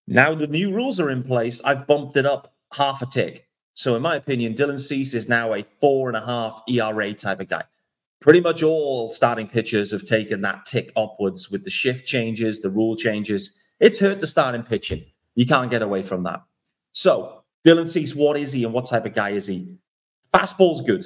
Now 0.07 0.33
the 0.33 0.47
new 0.47 0.73
rules 0.73 0.99
are 0.99 1.09
in 1.09 1.23
place. 1.23 1.61
I've 1.63 1.87
bumped 1.87 2.17
it 2.17 2.25
up 2.25 2.53
half 2.73 3.01
a 3.01 3.05
tick. 3.05 3.47
So, 3.73 3.95
in 3.95 4.01
my 4.01 4.15
opinion, 4.15 4.53
Dylan 4.53 4.79
Cease 4.79 5.13
is 5.13 5.29
now 5.29 5.53
a 5.53 5.63
four 5.79 6.09
and 6.09 6.17
a 6.17 6.25
half 6.25 6.61
ERA 6.67 7.13
type 7.13 7.39
of 7.39 7.47
guy. 7.47 7.63
Pretty 8.19 8.41
much 8.41 8.61
all 8.61 9.09
starting 9.11 9.47
pitchers 9.47 9.91
have 9.91 10.05
taken 10.05 10.41
that 10.41 10.65
tick 10.65 10.91
upwards 10.95 11.49
with 11.49 11.63
the 11.63 11.69
shift 11.69 12.05
changes, 12.05 12.59
the 12.59 12.69
rule 12.69 12.95
changes. 12.95 13.57
It's 13.79 13.99
hurt 13.99 14.19
the 14.19 14.27
starting 14.27 14.63
pitching. 14.63 15.05
You 15.35 15.47
can't 15.47 15.71
get 15.71 15.81
away 15.81 16.03
from 16.03 16.23
that. 16.23 16.43
So, 16.93 17.43
Dylan 17.65 17.87
Cease, 17.87 18.15
what 18.15 18.37
is 18.37 18.53
he 18.53 18.63
and 18.63 18.73
what 18.73 18.85
type 18.85 19.05
of 19.05 19.13
guy 19.13 19.31
is 19.31 19.47
he? 19.47 19.77
Fastball's 20.33 20.81
good. 20.81 21.03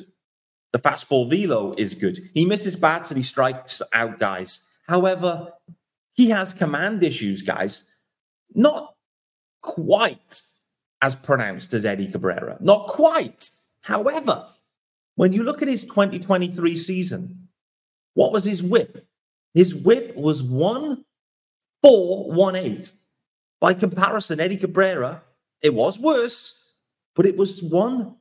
The 0.72 0.80
fastball 0.80 1.30
velo 1.30 1.74
is 1.78 1.94
good. 1.96 2.18
He 2.34 2.46
misses 2.46 2.76
bats 2.76 3.12
and 3.12 3.18
he 3.18 3.24
strikes 3.24 3.82
out 3.94 4.20
guys. 4.20 4.68
However, 4.88 5.52
he 6.14 6.30
has 6.30 6.54
command 6.54 7.04
issues, 7.04 7.42
guys. 7.42 7.92
Not 8.54 8.94
quite 9.62 10.42
as 11.02 11.16
pronounced 11.16 11.74
as 11.74 11.86
Eddie 11.86 12.12
Cabrera. 12.12 12.58
Not 12.60 12.88
quite. 12.88 13.50
However, 13.82 14.46
when 15.16 15.34
you 15.34 15.44
look 15.44 15.62
at 15.62 15.68
his 15.68 15.84
2023 15.84 16.78
season, 16.78 17.48
what 18.14 18.32
was 18.32 18.44
his 18.44 18.64
whip? 18.64 19.08
His 19.54 19.76
whip 19.76 20.16
was 20.16 20.44
1418. 20.44 22.84
By 23.62 23.74
comparison, 23.74 24.40
Eddie 24.40 24.58
Cabrera, 24.58 25.24
it 25.62 25.74
was 25.74 26.00
worse, 26.00 26.78
but 27.16 27.26
it 27.26 27.38
was 27.38 27.62
1.44. 27.62 28.16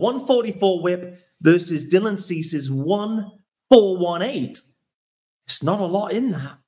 144 0.00 0.82
whip 0.82 1.18
versus 1.40 1.92
Dylan 1.92 2.18
Cease's 2.18 2.70
1418. 2.70 4.54
It's 5.46 5.62
not 5.62 5.80
a 5.80 5.86
lot 5.86 6.12
in 6.12 6.30
that. 6.32 6.58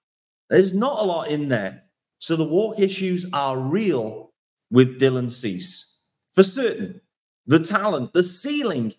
There's 0.51 0.75
not 0.75 0.99
a 0.99 1.05
lot 1.05 1.29
in 1.29 1.49
there. 1.49 1.85
So 2.19 2.37
the 2.37 2.49
walk 2.49 2.79
issues 2.79 3.27
are 3.33 3.59
real 3.59 4.33
with 4.71 5.01
Dylan 5.01 5.31
Cease. 5.31 6.05
For 6.35 6.43
certain, 6.43 7.01
the 7.47 7.59
talent, 7.59 8.13
the 8.13 8.23
ceiling, 8.23 8.95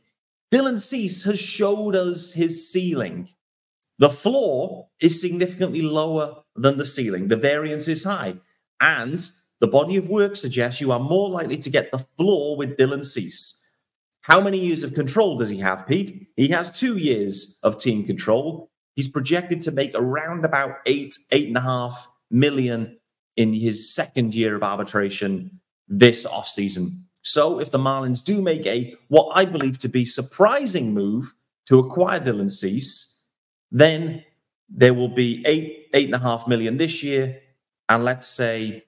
Dylan 0.52 0.80
Cease 0.80 1.24
has 1.24 1.40
showed 1.40 1.96
us 1.96 2.34
his 2.34 2.72
ceiling. 2.72 3.30
The 3.98 4.10
floor 4.10 4.90
is 5.00 5.22
significantly 5.22 5.82
lower 5.82 6.44
than 6.56 6.78
the 6.78 6.86
ceiling. 6.86 7.28
The 7.28 7.38
variance 7.38 7.88
is 7.88 8.04
high. 8.04 8.36
And 8.80 9.26
the 9.60 9.68
body 9.68 9.98
of 9.98 10.10
work 10.10 10.36
suggests 10.36 10.82
you 10.82 10.92
are 10.92 11.00
more 11.00 11.30
likely 11.30 11.58
to 11.58 11.70
get 11.70 11.92
the 11.92 12.06
floor 12.18 12.58
with 12.58 12.78
Dylan 12.78 13.04
Cease. 13.04 13.60
How 14.22 14.42
many 14.42 14.58
years 14.58 14.84
of 14.84 14.94
control 14.94 15.38
does 15.38 15.50
he 15.50 15.58
have, 15.60 15.88
Pete? 15.88 16.28
He 16.36 16.48
has 16.50 16.80
two 16.80 16.98
years 16.98 17.60
of 17.64 17.78
team 17.78 18.06
control. 18.06 18.72
He's 18.96 19.08
projected 19.08 19.62
to 19.62 19.72
make 19.72 19.92
around 19.96 20.46
about 20.46 20.78
eight, 20.86 21.18
eight 21.32 21.48
and 21.48 21.58
a 21.58 21.62
half 21.62 22.08
million 22.32 22.98
in 23.36 23.54
his 23.54 23.94
second 23.94 24.34
year 24.34 24.56
of 24.56 24.64
arbitration 24.64 25.60
this 25.88 26.26
offseason. 26.26 27.04
So 27.22 27.60
if 27.60 27.72
the 27.72 27.80
Marlins 27.80 28.24
do 28.24 28.42
make 28.42 28.66
a 28.66 28.96
what 29.08 29.32
I 29.36 29.46
believe 29.46 29.78
to 29.80 29.90
be 29.90 30.06
surprising 30.06 30.94
move 30.94 31.34
to 31.68 31.80
acquire 31.80 32.20
Dylan 32.20 32.50
Cease, 32.50 33.28
then 33.72 34.24
there 34.70 34.94
will 34.94 35.10
be 35.10 35.44
eight, 35.46 35.90
eight 35.94 36.06
and 36.06 36.16
a 36.16 36.20
half 36.20 36.48
million 36.48 36.78
this 36.78 37.04
year, 37.04 37.42
and 37.90 38.04
let's 38.04 38.28
say, 38.28 38.84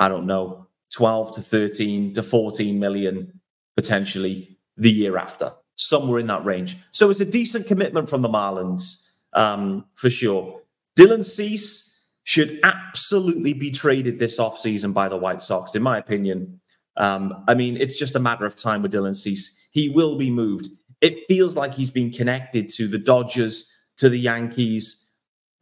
I 0.00 0.08
don't 0.08 0.26
know, 0.26 0.66
12 0.94 1.34
to 1.36 1.40
13 1.42 2.14
to 2.14 2.22
14 2.22 2.78
million 2.80 3.40
potentially 3.76 4.58
the 4.76 4.90
year 4.90 5.18
after, 5.18 5.52
somewhere 5.76 6.18
in 6.18 6.26
that 6.28 6.44
range. 6.44 6.78
So 6.90 7.10
it's 7.10 7.20
a 7.20 7.30
decent 7.30 7.66
commitment 7.66 8.08
from 8.08 8.22
the 8.22 8.28
Marlins 8.28 9.10
um, 9.34 9.84
for 9.94 10.08
sure. 10.10 10.62
Dylan 10.98 11.22
Cease 11.22 11.86
should 12.24 12.60
absolutely 12.64 13.52
be 13.52 13.70
traded 13.70 14.18
this 14.18 14.38
offseason 14.40 14.94
by 14.94 15.08
the 15.08 15.16
White 15.16 15.42
Sox, 15.42 15.74
in 15.74 15.82
my 15.82 15.98
opinion. 15.98 16.60
Um, 16.96 17.44
I 17.46 17.54
mean, 17.54 17.76
it's 17.76 17.98
just 17.98 18.16
a 18.16 18.20
matter 18.20 18.46
of 18.46 18.56
time 18.56 18.82
with 18.82 18.92
Dylan 18.92 19.14
Cease. 19.14 19.68
He 19.72 19.90
will 19.90 20.16
be 20.16 20.30
moved. 20.30 20.68
It 21.00 21.26
feels 21.28 21.56
like 21.56 21.74
he's 21.74 21.90
been 21.90 22.10
connected 22.10 22.68
to 22.70 22.88
the 22.88 22.98
Dodgers, 22.98 23.70
to 23.98 24.08
the 24.08 24.18
Yankees, 24.18 25.10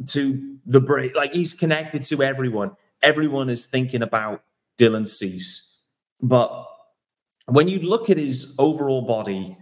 to 0.06 0.58
the 0.64 0.80
break. 0.80 1.16
Like 1.16 1.32
he's 1.32 1.54
connected 1.54 2.02
to 2.04 2.22
everyone. 2.22 2.72
Everyone 3.02 3.48
is 3.48 3.66
thinking 3.66 4.02
about 4.02 4.42
Dylan 4.78 5.06
Cease. 5.06 5.82
But 6.20 6.66
when 7.46 7.68
you 7.68 7.78
look 7.80 8.10
at 8.10 8.18
his 8.18 8.54
overall 8.58 9.02
body, 9.02 9.56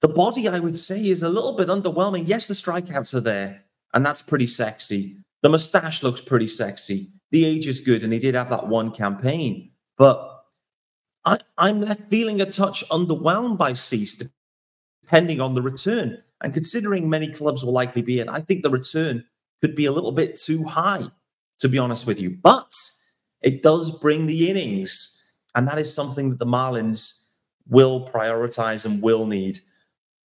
the 0.00 0.08
body, 0.08 0.48
I 0.48 0.60
would 0.60 0.78
say, 0.78 1.08
is 1.08 1.22
a 1.22 1.28
little 1.28 1.52
bit 1.52 1.68
underwhelming. 1.68 2.26
Yes, 2.26 2.48
the 2.48 2.54
strikeouts 2.54 3.14
are 3.14 3.20
there, 3.20 3.64
and 3.92 4.04
that's 4.04 4.22
pretty 4.22 4.46
sexy. 4.46 5.16
The 5.42 5.48
mustache 5.48 6.02
looks 6.02 6.20
pretty 6.20 6.48
sexy. 6.48 7.12
The 7.30 7.44
age 7.44 7.66
is 7.66 7.80
good, 7.80 8.02
and 8.02 8.12
he 8.12 8.18
did 8.18 8.34
have 8.34 8.50
that 8.50 8.66
one 8.66 8.90
campaign. 8.90 9.70
But 9.96 10.26
I, 11.24 11.38
I'm 11.58 11.82
left 11.82 12.08
feeling 12.10 12.40
a 12.40 12.46
touch 12.46 12.86
underwhelmed 12.88 13.58
by 13.58 13.74
Cease, 13.74 14.22
depending 15.02 15.40
on 15.40 15.54
the 15.54 15.62
return. 15.62 16.22
And 16.42 16.54
considering 16.54 17.10
many 17.10 17.28
clubs 17.28 17.62
will 17.62 17.72
likely 17.72 18.02
be 18.02 18.20
in, 18.20 18.28
I 18.30 18.40
think 18.40 18.62
the 18.62 18.70
return 18.70 19.24
could 19.60 19.74
be 19.74 19.84
a 19.84 19.92
little 19.92 20.12
bit 20.12 20.38
too 20.38 20.64
high, 20.64 21.10
to 21.60 21.68
be 21.68 21.78
honest 21.78 22.06
with 22.06 22.20
you. 22.20 22.30
But 22.42 22.72
it 23.42 23.62
does 23.62 23.98
bring 24.00 24.26
the 24.26 24.50
innings. 24.50 25.16
And 25.54 25.66
that 25.68 25.78
is 25.78 25.92
something 25.92 26.30
that 26.30 26.38
the 26.38 26.46
Marlins 26.46 27.32
will 27.68 28.08
prioritize 28.08 28.84
and 28.84 29.02
will 29.02 29.26
need. 29.26 29.58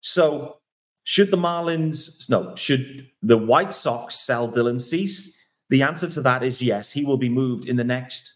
So 0.00 0.58
should 1.02 1.30
the 1.30 1.36
Marlins, 1.36 2.28
no, 2.28 2.54
should 2.56 3.08
the 3.22 3.38
White 3.38 3.72
Sox 3.72 4.14
sell 4.14 4.48
Dylan 4.48 4.80
Cease? 4.80 5.36
The 5.70 5.82
answer 5.82 6.08
to 6.10 6.22
that 6.22 6.42
is 6.42 6.62
yes. 6.62 6.92
He 6.92 7.04
will 7.04 7.16
be 7.16 7.28
moved 7.28 7.66
in 7.66 7.76
the 7.76 7.84
next 7.84 8.34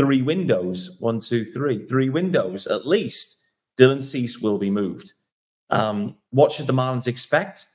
three 0.00 0.22
windows 0.22 0.96
one, 0.98 1.20
two, 1.20 1.44
three, 1.44 1.78
three 1.78 2.08
windows 2.08 2.66
at 2.66 2.86
least, 2.86 3.44
Dylan 3.78 4.02
Cease 4.02 4.38
will 4.40 4.56
be 4.56 4.70
moved. 4.70 5.12
Um, 5.68 6.16
what 6.30 6.52
should 6.52 6.66
the 6.66 6.72
Marlins 6.72 7.06
expect? 7.06 7.66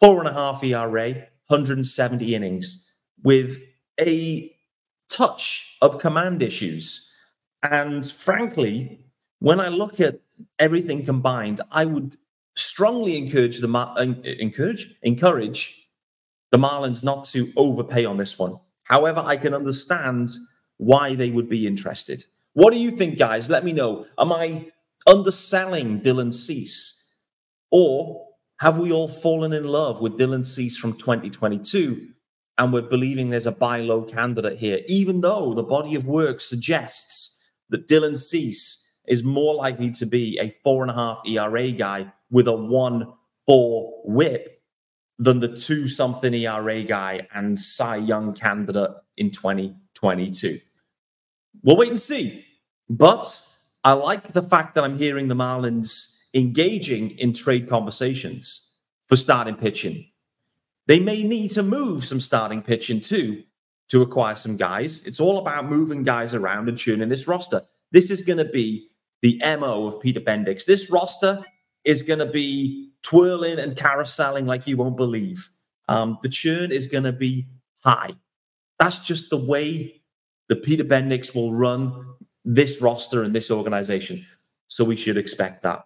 Four 0.00 0.18
and 0.18 0.28
a 0.28 0.32
half 0.32 0.64
ERA, 0.64 1.10
170 1.48 2.34
innings, 2.34 2.90
with 3.22 3.62
a 4.00 4.54
touch 5.08 5.76
of 5.82 5.98
command 5.98 6.42
issues. 6.42 7.10
And 7.62 8.04
frankly, 8.04 9.04
when 9.38 9.60
I 9.60 9.68
look 9.68 10.00
at 10.00 10.20
everything 10.58 11.04
combined, 11.04 11.60
I 11.70 11.84
would 11.84 12.16
strongly 12.56 13.16
encourage 13.18 13.58
the 13.60 14.36
encourage 14.38 14.94
encourage 15.02 15.88
the 16.50 16.58
Marlins 16.58 17.02
not 17.02 17.24
to 17.24 17.52
overpay 17.56 18.04
on 18.04 18.16
this 18.16 18.38
one. 18.38 18.58
However, 18.84 19.22
I 19.24 19.36
can 19.36 19.54
understand 19.54 20.28
why 20.76 21.14
they 21.14 21.30
would 21.30 21.48
be 21.48 21.66
interested. 21.66 22.24
What 22.52 22.72
do 22.72 22.78
you 22.78 22.92
think, 22.92 23.18
guys? 23.18 23.50
Let 23.50 23.64
me 23.64 23.72
know. 23.72 24.06
Am 24.18 24.32
I 24.32 24.70
underselling 25.06 26.00
Dylan 26.00 26.32
Cease, 26.32 27.14
or 27.70 28.26
have 28.60 28.78
we 28.78 28.92
all 28.92 29.08
fallen 29.08 29.52
in 29.52 29.64
love 29.64 30.00
with 30.00 30.18
Dylan 30.18 30.44
Cease 30.44 30.76
from 30.76 30.92
2022 30.94 32.13
and 32.58 32.72
we're 32.72 32.82
believing 32.82 33.30
there's 33.30 33.46
a 33.46 33.52
buy 33.52 33.80
low 33.80 34.02
candidate 34.02 34.58
here, 34.58 34.80
even 34.86 35.20
though 35.20 35.54
the 35.54 35.62
body 35.62 35.94
of 35.94 36.06
work 36.06 36.40
suggests 36.40 37.42
that 37.70 37.88
Dylan 37.88 38.18
Cease 38.18 38.80
is 39.06 39.22
more 39.22 39.54
likely 39.54 39.90
to 39.90 40.06
be 40.06 40.38
a 40.38 40.54
four 40.62 40.82
and 40.82 40.90
a 40.90 40.94
half 40.94 41.20
ERA 41.26 41.70
guy 41.72 42.12
with 42.30 42.48
a 42.48 42.56
one 42.56 43.12
four 43.46 44.02
whip 44.04 44.62
than 45.18 45.40
the 45.40 45.54
two 45.56 45.88
something 45.88 46.34
ERA 46.34 46.82
guy 46.82 47.26
and 47.34 47.58
Cy 47.58 47.96
Young 47.96 48.34
candidate 48.34 48.90
in 49.16 49.30
2022. 49.30 50.58
We'll 51.62 51.76
wait 51.76 51.90
and 51.90 52.00
see. 52.00 52.44
But 52.88 53.40
I 53.84 53.92
like 53.92 54.32
the 54.32 54.42
fact 54.42 54.74
that 54.74 54.84
I'm 54.84 54.98
hearing 54.98 55.28
the 55.28 55.34
Marlins 55.34 56.28
engaging 56.34 57.10
in 57.12 57.32
trade 57.32 57.68
conversations 57.68 58.76
for 59.08 59.16
starting 59.16 59.54
pitching. 59.54 60.06
They 60.86 61.00
may 61.00 61.22
need 61.22 61.48
to 61.52 61.62
move 61.62 62.04
some 62.04 62.20
starting 62.20 62.62
pitching 62.62 63.00
too 63.00 63.42
to 63.88 64.02
acquire 64.02 64.34
some 64.34 64.56
guys. 64.56 65.06
It's 65.06 65.20
all 65.20 65.38
about 65.38 65.68
moving 65.68 66.02
guys 66.02 66.34
around 66.34 66.68
and 66.68 66.76
tuning 66.76 67.08
this 67.08 67.26
roster. 67.26 67.62
This 67.92 68.10
is 68.10 68.22
going 68.22 68.38
to 68.38 68.44
be 68.44 68.88
the 69.22 69.40
MO 69.58 69.86
of 69.86 70.00
Peter 70.00 70.20
Bendix. 70.20 70.64
This 70.64 70.90
roster 70.90 71.44
is 71.84 72.02
going 72.02 72.18
to 72.18 72.26
be 72.26 72.90
twirling 73.02 73.58
and 73.58 73.76
carouseling 73.76 74.46
like 74.46 74.66
you 74.66 74.76
won't 74.76 74.96
believe. 74.96 75.48
Um, 75.88 76.18
the 76.22 76.28
churn 76.28 76.72
is 76.72 76.86
going 76.86 77.04
to 77.04 77.12
be 77.12 77.46
high. 77.82 78.10
That's 78.78 78.98
just 78.98 79.30
the 79.30 79.42
way 79.42 80.02
the 80.48 80.56
Peter 80.56 80.84
Bendix 80.84 81.34
will 81.34 81.54
run 81.54 82.14
this 82.44 82.80
roster 82.82 83.22
and 83.22 83.34
this 83.34 83.50
organization. 83.50 84.26
So 84.68 84.84
we 84.84 84.96
should 84.96 85.16
expect 85.16 85.62
that. 85.62 85.84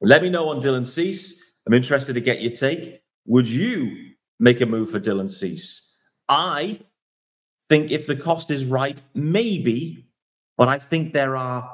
Let 0.00 0.22
me 0.22 0.30
know 0.30 0.48
on 0.48 0.60
Dylan 0.60 0.86
Cease. 0.86 1.54
I'm 1.66 1.74
interested 1.74 2.14
to 2.14 2.20
get 2.20 2.40
your 2.40 2.52
take. 2.52 3.02
Would 3.30 3.48
you 3.48 3.96
make 4.40 4.60
a 4.60 4.66
move 4.66 4.90
for 4.90 4.98
Dylan 4.98 5.30
Cease? 5.30 6.02
I 6.28 6.80
think 7.68 7.92
if 7.92 8.08
the 8.08 8.16
cost 8.16 8.50
is 8.50 8.64
right, 8.64 9.00
maybe, 9.14 10.08
but 10.58 10.66
I 10.66 10.78
think 10.78 11.12
there 11.12 11.36
are 11.36 11.70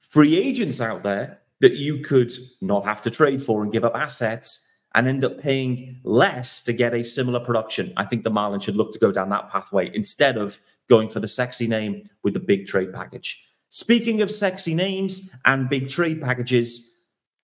free 0.00 0.38
agents 0.38 0.80
out 0.80 1.02
there 1.02 1.40
that 1.60 1.74
you 1.74 1.98
could 1.98 2.32
not 2.62 2.86
have 2.86 3.02
to 3.02 3.10
trade 3.10 3.42
for 3.42 3.62
and 3.62 3.70
give 3.70 3.84
up 3.84 3.94
assets 3.94 4.82
and 4.94 5.06
end 5.06 5.26
up 5.26 5.38
paying 5.38 6.00
less 6.04 6.62
to 6.62 6.72
get 6.72 6.94
a 6.94 7.04
similar 7.04 7.40
production. 7.40 7.92
I 7.98 8.06
think 8.06 8.24
the 8.24 8.30
Marlins 8.30 8.62
should 8.62 8.76
look 8.76 8.94
to 8.94 8.98
go 8.98 9.12
down 9.12 9.28
that 9.28 9.50
pathway 9.50 9.90
instead 9.94 10.38
of 10.38 10.58
going 10.88 11.10
for 11.10 11.20
the 11.20 11.28
sexy 11.28 11.66
name 11.66 12.08
with 12.22 12.32
the 12.32 12.40
big 12.40 12.66
trade 12.66 12.94
package. 12.94 13.44
Speaking 13.68 14.22
of 14.22 14.30
sexy 14.30 14.74
names 14.74 15.34
and 15.44 15.68
big 15.68 15.90
trade 15.90 16.22
packages, 16.22 16.97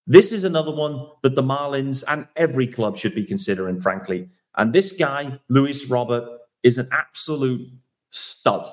this 0.06 0.32
is 0.32 0.44
another 0.44 0.75
one 0.75 1.06
that 1.23 1.34
the 1.34 1.42
Marlins 1.42 2.05
and 2.07 2.26
every 2.37 2.66
club 2.66 2.98
should 2.98 3.14
be 3.14 3.24
considering, 3.24 3.81
frankly. 3.81 4.28
And 4.57 4.72
this 4.72 4.92
guy, 4.92 5.38
Luis 5.48 5.88
Robert, 5.88 6.28
is 6.62 6.78
an 6.78 6.88
absolute 6.92 7.70
stud. 8.11 8.68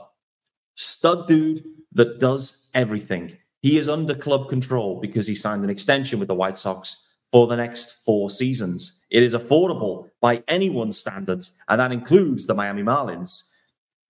Stud 0.75 1.27
dude 1.27 1.63
that 1.93 2.19
does 2.19 2.69
everything. 2.73 3.37
He 3.61 3.77
is 3.77 3.87
under 3.87 4.15
club 4.15 4.49
control 4.49 4.99
because 4.99 5.27
he 5.27 5.35
signed 5.35 5.63
an 5.63 5.69
extension 5.69 6.19
with 6.19 6.27
the 6.27 6.35
White 6.35 6.57
Sox 6.57 7.15
for 7.31 7.47
the 7.47 7.55
next 7.55 8.03
four 8.03 8.29
seasons. 8.29 9.05
It 9.09 9.23
is 9.23 9.33
affordable 9.33 10.09
by 10.19 10.43
anyone's 10.47 10.97
standards, 10.97 11.57
and 11.67 11.79
that 11.79 11.91
includes 11.91 12.45
the 12.45 12.55
Miami 12.55 12.83
Marlins. 12.83 13.49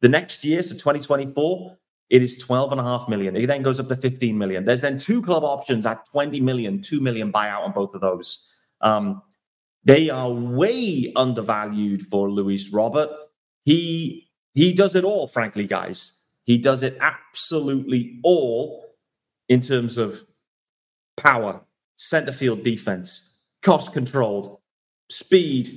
The 0.01 0.09
next 0.09 0.43
year, 0.43 0.63
so 0.63 0.73
2024, 0.73 1.77
it 2.11 2.21
is 2.21 2.37
12 2.37 2.73
and 2.73 2.81
a 2.81 2.83
half 2.83 3.07
million. 3.07 3.37
It 3.37 3.47
then 3.47 3.61
goes 3.61 3.79
up 3.79 3.87
to 3.87 3.95
15 3.95 4.37
million. 4.37 4.65
There's 4.65 4.81
then 4.81 4.97
two 4.97 5.21
club 5.21 5.45
options 5.45 5.85
at 5.85 6.05
20 6.11 6.41
million, 6.41 6.81
2 6.81 6.99
million 6.99 7.31
buyout 7.31 7.61
on 7.61 7.71
both 7.71 7.95
of 7.95 8.01
those. 8.01 8.51
Um, 8.81 9.21
they 9.85 10.09
are 10.09 10.29
way 10.29 11.13
undervalued 11.15 12.05
for 12.07 12.29
Luis 12.29 12.71
Robert. 12.73 13.09
He 13.63 14.29
he 14.53 14.73
does 14.73 14.95
it 14.95 15.05
all, 15.05 15.27
frankly, 15.27 15.65
guys. 15.65 16.29
He 16.43 16.57
does 16.57 16.83
it 16.83 16.97
absolutely 16.99 18.19
all 18.23 18.97
in 19.47 19.61
terms 19.61 19.97
of 19.97 20.21
power, 21.15 21.61
center 21.95 22.33
field 22.33 22.63
defense, 22.63 23.47
cost 23.61 23.93
controlled, 23.93 24.59
speed. 25.09 25.69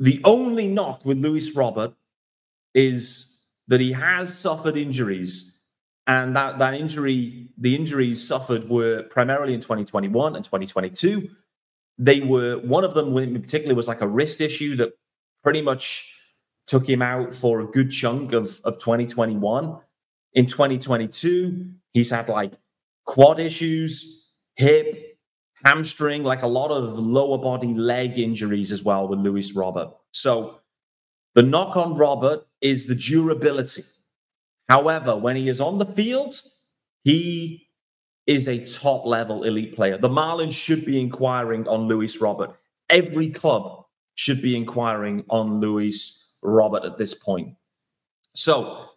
The 0.00 0.20
only 0.24 0.66
knock 0.66 1.04
with 1.04 1.18
Luis 1.18 1.54
Robert 1.54 1.94
is 2.74 3.35
that 3.68 3.80
he 3.80 3.92
has 3.92 4.36
suffered 4.36 4.76
injuries. 4.76 5.62
And 6.06 6.36
that, 6.36 6.58
that 6.58 6.74
injury, 6.74 7.48
the 7.58 7.74
injuries 7.74 8.26
suffered 8.26 8.68
were 8.68 9.02
primarily 9.04 9.54
in 9.54 9.60
2021 9.60 10.36
and 10.36 10.44
2022. 10.44 11.28
They 11.98 12.20
were, 12.20 12.58
one 12.58 12.84
of 12.84 12.94
them 12.94 13.16
in 13.16 13.40
particular 13.40 13.74
was 13.74 13.88
like 13.88 14.02
a 14.02 14.08
wrist 14.08 14.40
issue 14.40 14.76
that 14.76 14.92
pretty 15.42 15.62
much 15.62 16.12
took 16.66 16.88
him 16.88 17.02
out 17.02 17.34
for 17.34 17.60
a 17.60 17.66
good 17.66 17.90
chunk 17.90 18.32
of, 18.32 18.60
of 18.64 18.78
2021. 18.78 19.78
In 20.34 20.46
2022, 20.46 21.70
he's 21.92 22.10
had 22.10 22.28
like 22.28 22.52
quad 23.04 23.40
issues, 23.40 24.32
hip, 24.54 25.18
hamstring, 25.64 26.22
like 26.22 26.42
a 26.42 26.46
lot 26.46 26.70
of 26.70 26.98
lower 26.98 27.38
body 27.38 27.74
leg 27.74 28.18
injuries 28.18 28.70
as 28.70 28.82
well 28.82 29.08
with 29.08 29.18
Luis 29.20 29.54
Robert. 29.54 29.90
So 30.12 30.60
the 31.36 31.42
knock 31.42 31.76
on 31.76 31.94
Robert 31.94 32.46
is 32.62 32.86
the 32.86 32.94
durability. 32.96 33.84
However, 34.68 35.16
when 35.16 35.36
he 35.36 35.48
is 35.48 35.60
on 35.60 35.78
the 35.78 35.84
field, 35.84 36.34
he 37.04 37.68
is 38.26 38.48
a 38.48 38.64
top 38.64 39.04
level 39.06 39.44
elite 39.44 39.76
player. 39.76 39.98
The 39.98 40.08
Marlins 40.08 40.58
should 40.58 40.84
be 40.84 41.00
inquiring 41.00 41.68
on 41.68 41.86
Luis 41.86 42.20
Robert. 42.20 42.56
Every 42.88 43.28
club 43.28 43.84
should 44.14 44.40
be 44.42 44.56
inquiring 44.56 45.24
on 45.28 45.60
Luis 45.60 46.34
Robert 46.42 46.84
at 46.84 46.98
this 46.98 47.14
point. 47.14 47.54
So, 48.34 48.90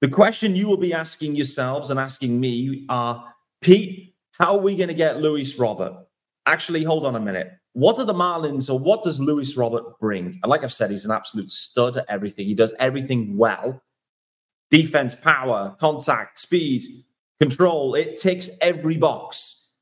the 0.00 0.08
question 0.08 0.56
you 0.56 0.68
will 0.68 0.78
be 0.78 0.94
asking 0.94 1.34
yourselves 1.34 1.90
and 1.90 2.00
asking 2.00 2.40
me 2.40 2.86
are 2.88 3.34
Pete, 3.60 4.14
how 4.32 4.56
are 4.56 4.62
we 4.62 4.76
going 4.76 4.88
to 4.88 4.94
get 4.94 5.20
Luis 5.20 5.58
Robert? 5.58 6.06
Actually, 6.46 6.84
hold 6.84 7.04
on 7.04 7.16
a 7.16 7.20
minute. 7.20 7.52
What 7.72 7.98
are 7.98 8.04
the 8.04 8.14
Marlins 8.14 8.68
or 8.68 8.78
what 8.78 9.02
does 9.02 9.20
Luis 9.20 9.56
Robert 9.56 9.98
bring? 10.00 10.38
And 10.42 10.50
like 10.50 10.64
I've 10.64 10.72
said, 10.72 10.90
he's 10.90 11.04
an 11.04 11.12
absolute 11.12 11.50
stud 11.50 11.96
at 11.96 12.06
everything. 12.08 12.46
He 12.46 12.54
does 12.54 12.74
everything 12.78 13.36
well 13.36 13.82
defense, 14.70 15.16
power, 15.16 15.76
contact, 15.80 16.38
speed, 16.38 16.82
control. 17.40 17.94
It 17.94 18.18
ticks 18.18 18.50
every 18.60 18.96
box. 18.96 19.72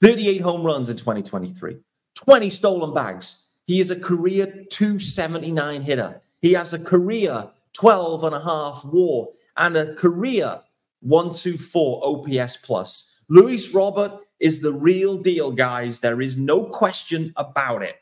38 0.00 0.40
home 0.40 0.62
runs 0.62 0.88
in 0.88 0.96
2023, 0.96 1.76
20 2.16 2.50
stolen 2.50 2.94
bags. 2.94 3.50
He 3.66 3.78
is 3.80 3.90
a 3.90 4.00
career 4.00 4.46
279 4.70 5.82
hitter. 5.82 6.20
He 6.40 6.54
has 6.54 6.72
a 6.72 6.78
career 6.78 7.50
12 7.74 8.24
and 8.24 8.34
a 8.34 8.42
half 8.42 8.84
war 8.84 9.28
and 9.56 9.76
a 9.76 9.94
career 9.94 10.60
124 11.00 12.00
OPS 12.04 12.56
plus. 12.58 13.22
Luis 13.28 13.72
Robert 13.72 14.18
is 14.42 14.60
the 14.60 14.72
real 14.72 15.18
deal, 15.18 15.52
guys. 15.52 16.00
There 16.00 16.20
is 16.20 16.36
no 16.36 16.64
question 16.64 17.32
about 17.36 17.82
it. 17.82 17.96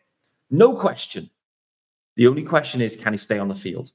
No 0.50 0.74
question. 0.74 1.30
The 2.16 2.26
only 2.26 2.42
question 2.42 2.80
is 2.80 2.96
can 2.96 3.12
he 3.12 3.18
stay 3.18 3.38
on 3.38 3.48
the 3.48 3.54
field? 3.54 3.92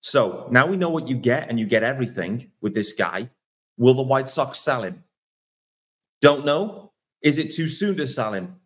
So 0.00 0.48
now 0.50 0.66
we 0.66 0.76
know 0.76 0.90
what 0.90 1.08
you 1.08 1.16
get, 1.16 1.48
and 1.48 1.58
you 1.58 1.66
get 1.66 1.82
everything 1.82 2.50
with 2.60 2.74
this 2.74 2.92
guy. 2.92 3.30
Will 3.78 3.94
the 3.94 4.02
White 4.02 4.28
Sox 4.28 4.58
sell 4.58 4.82
him? 4.82 5.04
Don't 6.20 6.44
know. 6.44 6.92
Is 7.22 7.38
it 7.38 7.52
too 7.52 7.68
soon 7.68 7.96
to 7.96 8.06
sell 8.06 8.32
him? 8.32 8.56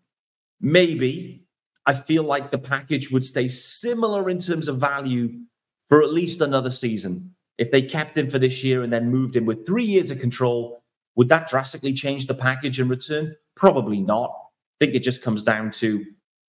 Maybe. 0.61 1.47
I 1.85 1.95
feel 1.95 2.23
like 2.23 2.51
the 2.51 2.59
package 2.59 3.11
would 3.11 3.25
stay 3.25 3.49
similar 3.49 4.31
in 4.31 4.39
terms 4.39 4.69
of 4.69 4.79
value 4.79 5.41
for 5.89 6.03
at 6.03 6.13
least 6.13 6.41
another 6.41 6.71
season. 6.71 7.35
If 7.59 7.71
they 7.71 7.83
kept 7.83 8.17
him 8.17 8.31
for 8.31 8.39
this 8.39 8.65
year 8.65 8.83
and 8.83 8.93
then 8.93 9.11
moved 9.11 9.37
him 9.37 9.45
with 9.45 9.67
three 9.67 9.85
years 9.85 10.11
of 10.11 10.21
control, 10.21 10.82
would 11.17 11.29
that 11.29 11.49
drastically 11.49 11.93
change 11.93 12.27
the 12.27 12.35
package 12.35 12.81
in 12.81 12.89
return? 12.89 13.35
Probably 13.55 14.01
not. 14.01 14.31
I 14.31 14.85
think 14.85 14.95
it 14.95 15.03
just 15.03 15.23
comes 15.23 15.43
down 15.43 15.71
to 15.73 16.05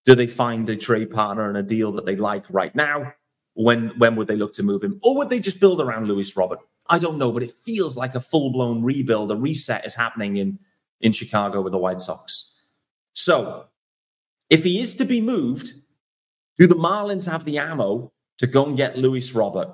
do 0.05 0.15
they 0.15 0.27
find 0.27 0.67
a 0.69 0.75
trade 0.75 1.11
partner 1.11 1.47
and 1.47 1.57
a 1.57 1.63
deal 1.63 1.91
that 1.93 2.05
they 2.05 2.15
like 2.15 2.45
right 2.49 2.75
now? 2.75 3.13
When 3.55 3.89
when 3.99 4.15
would 4.15 4.27
they 4.27 4.35
look 4.35 4.53
to 4.55 4.63
move 4.63 4.83
him? 4.83 4.99
Or 5.03 5.15
would 5.17 5.29
they 5.29 5.39
just 5.39 5.59
build 5.59 5.79
around 5.79 6.07
Luis 6.07 6.35
Robert? 6.35 6.59
I 6.89 6.99
don't 6.99 7.17
know, 7.17 7.31
but 7.31 7.43
it 7.43 7.51
feels 7.51 7.95
like 7.95 8.15
a 8.15 8.19
full 8.19 8.51
blown 8.51 8.83
rebuild, 8.83 9.31
a 9.31 9.35
reset 9.35 9.85
is 9.85 9.95
happening 9.95 10.37
in, 10.37 10.59
in 10.99 11.11
Chicago 11.13 11.61
with 11.61 11.71
the 11.71 11.77
White 11.77 11.99
Sox. 11.99 12.61
So 13.13 13.67
if 14.49 14.63
he 14.63 14.81
is 14.81 14.95
to 14.95 15.05
be 15.05 15.21
moved, 15.21 15.71
do 16.57 16.67
the 16.67 16.75
Marlins 16.75 17.29
have 17.29 17.45
the 17.45 17.57
ammo 17.57 18.11
to 18.39 18.47
go 18.47 18.65
and 18.65 18.75
get 18.75 18.97
Luis 18.97 19.33
Robert? 19.33 19.69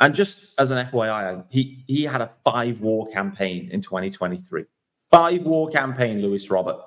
And 0.00 0.14
just 0.14 0.58
as 0.58 0.70
an 0.70 0.84
FYI, 0.86 1.44
he, 1.50 1.84
he 1.86 2.04
had 2.04 2.20
a 2.20 2.32
five 2.44 2.80
war 2.80 3.08
campaign 3.12 3.68
in 3.70 3.80
2023. 3.80 4.64
Five 5.10 5.44
war 5.44 5.70
campaign, 5.70 6.20
Luis 6.20 6.50
Robert. 6.50 6.80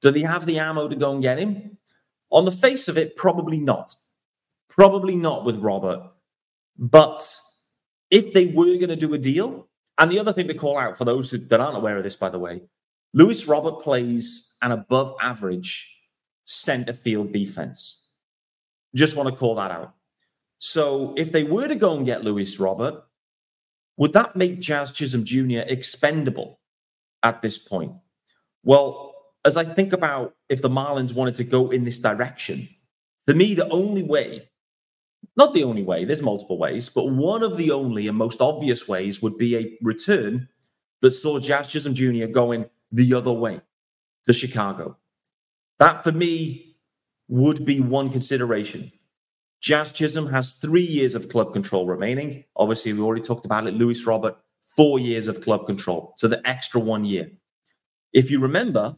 Do 0.00 0.10
they 0.10 0.22
have 0.22 0.46
the 0.46 0.58
ammo 0.58 0.88
to 0.88 0.96
go 0.96 1.12
and 1.12 1.22
get 1.22 1.38
him? 1.38 1.78
On 2.30 2.44
the 2.44 2.50
face 2.50 2.88
of 2.88 2.96
it, 2.96 3.16
probably 3.16 3.58
not. 3.58 3.94
Probably 4.68 5.16
not 5.16 5.44
with 5.44 5.58
Robert. 5.58 6.02
But 6.78 7.38
if 8.10 8.32
they 8.32 8.46
were 8.46 8.76
going 8.76 8.88
to 8.88 8.96
do 8.96 9.14
a 9.14 9.18
deal, 9.18 9.68
and 9.98 10.10
the 10.10 10.18
other 10.18 10.32
thing 10.32 10.48
to 10.48 10.54
call 10.54 10.78
out 10.78 10.98
for 10.98 11.04
those 11.04 11.30
who, 11.30 11.38
that 11.38 11.60
aren't 11.60 11.76
aware 11.76 11.96
of 11.96 12.04
this, 12.04 12.16
by 12.16 12.28
the 12.28 12.38
way, 12.38 12.62
Luis 13.12 13.46
Robert 13.46 13.80
plays 13.80 14.56
an 14.62 14.72
above 14.72 15.14
average 15.20 16.00
center 16.44 16.92
field 16.92 17.32
defense. 17.32 18.12
Just 18.94 19.16
want 19.16 19.28
to 19.28 19.34
call 19.34 19.54
that 19.56 19.70
out. 19.70 19.95
So 20.58 21.14
if 21.16 21.32
they 21.32 21.44
were 21.44 21.68
to 21.68 21.76
go 21.76 21.96
and 21.96 22.06
get 22.06 22.24
Luis 22.24 22.58
Robert, 22.58 23.02
would 23.96 24.12
that 24.12 24.36
make 24.36 24.60
Jazz 24.60 24.92
Chisholm 24.92 25.24
Jr. 25.24 25.60
expendable 25.66 26.60
at 27.22 27.42
this 27.42 27.58
point? 27.58 27.92
Well, 28.62 29.14
as 29.44 29.56
I 29.56 29.64
think 29.64 29.92
about 29.92 30.34
if 30.48 30.60
the 30.60 30.68
Marlins 30.68 31.14
wanted 31.14 31.36
to 31.36 31.44
go 31.44 31.70
in 31.70 31.84
this 31.84 31.98
direction, 31.98 32.68
for 33.26 33.34
me, 33.34 33.54
the 33.54 33.68
only 33.68 34.02
way, 34.02 34.48
not 35.36 35.54
the 35.54 35.64
only 35.64 35.82
way, 35.82 36.04
there's 36.04 36.22
multiple 36.22 36.58
ways, 36.58 36.88
but 36.88 37.06
one 37.06 37.42
of 37.42 37.56
the 37.56 37.70
only 37.70 38.08
and 38.08 38.16
most 38.16 38.40
obvious 38.40 38.86
ways 38.88 39.22
would 39.22 39.38
be 39.38 39.56
a 39.56 39.78
return 39.82 40.48
that 41.00 41.12
saw 41.12 41.38
Jazz 41.38 41.68
Chisholm 41.68 41.94
Jr. 41.94 42.26
going 42.26 42.66
the 42.90 43.14
other 43.14 43.32
way 43.32 43.60
to 44.26 44.32
Chicago. 44.32 44.96
That 45.78 46.02
for 46.02 46.12
me 46.12 46.76
would 47.28 47.64
be 47.64 47.80
one 47.80 48.10
consideration. 48.10 48.92
Jazz 49.60 49.92
Chisholm 49.92 50.26
has 50.28 50.54
three 50.54 50.82
years 50.82 51.14
of 51.14 51.28
club 51.28 51.52
control 51.52 51.86
remaining. 51.86 52.44
Obviously, 52.56 52.92
we 52.92 53.00
already 53.00 53.22
talked 53.22 53.46
about 53.46 53.66
it. 53.66 53.74
Luis 53.74 54.06
Robert, 54.06 54.36
four 54.60 54.98
years 54.98 55.28
of 55.28 55.40
club 55.40 55.66
control. 55.66 56.14
So 56.18 56.28
the 56.28 56.46
extra 56.46 56.80
one 56.80 57.04
year. 57.04 57.30
If 58.12 58.30
you 58.30 58.40
remember, 58.40 58.96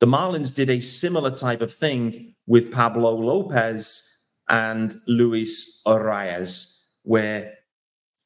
the 0.00 0.06
Marlins 0.06 0.54
did 0.54 0.70
a 0.70 0.80
similar 0.80 1.30
type 1.30 1.60
of 1.60 1.72
thing 1.72 2.34
with 2.46 2.70
Pablo 2.70 3.14
Lopez 3.14 4.06
and 4.48 4.94
Luis 5.06 5.82
Arraez, 5.86 6.84
where 7.02 7.54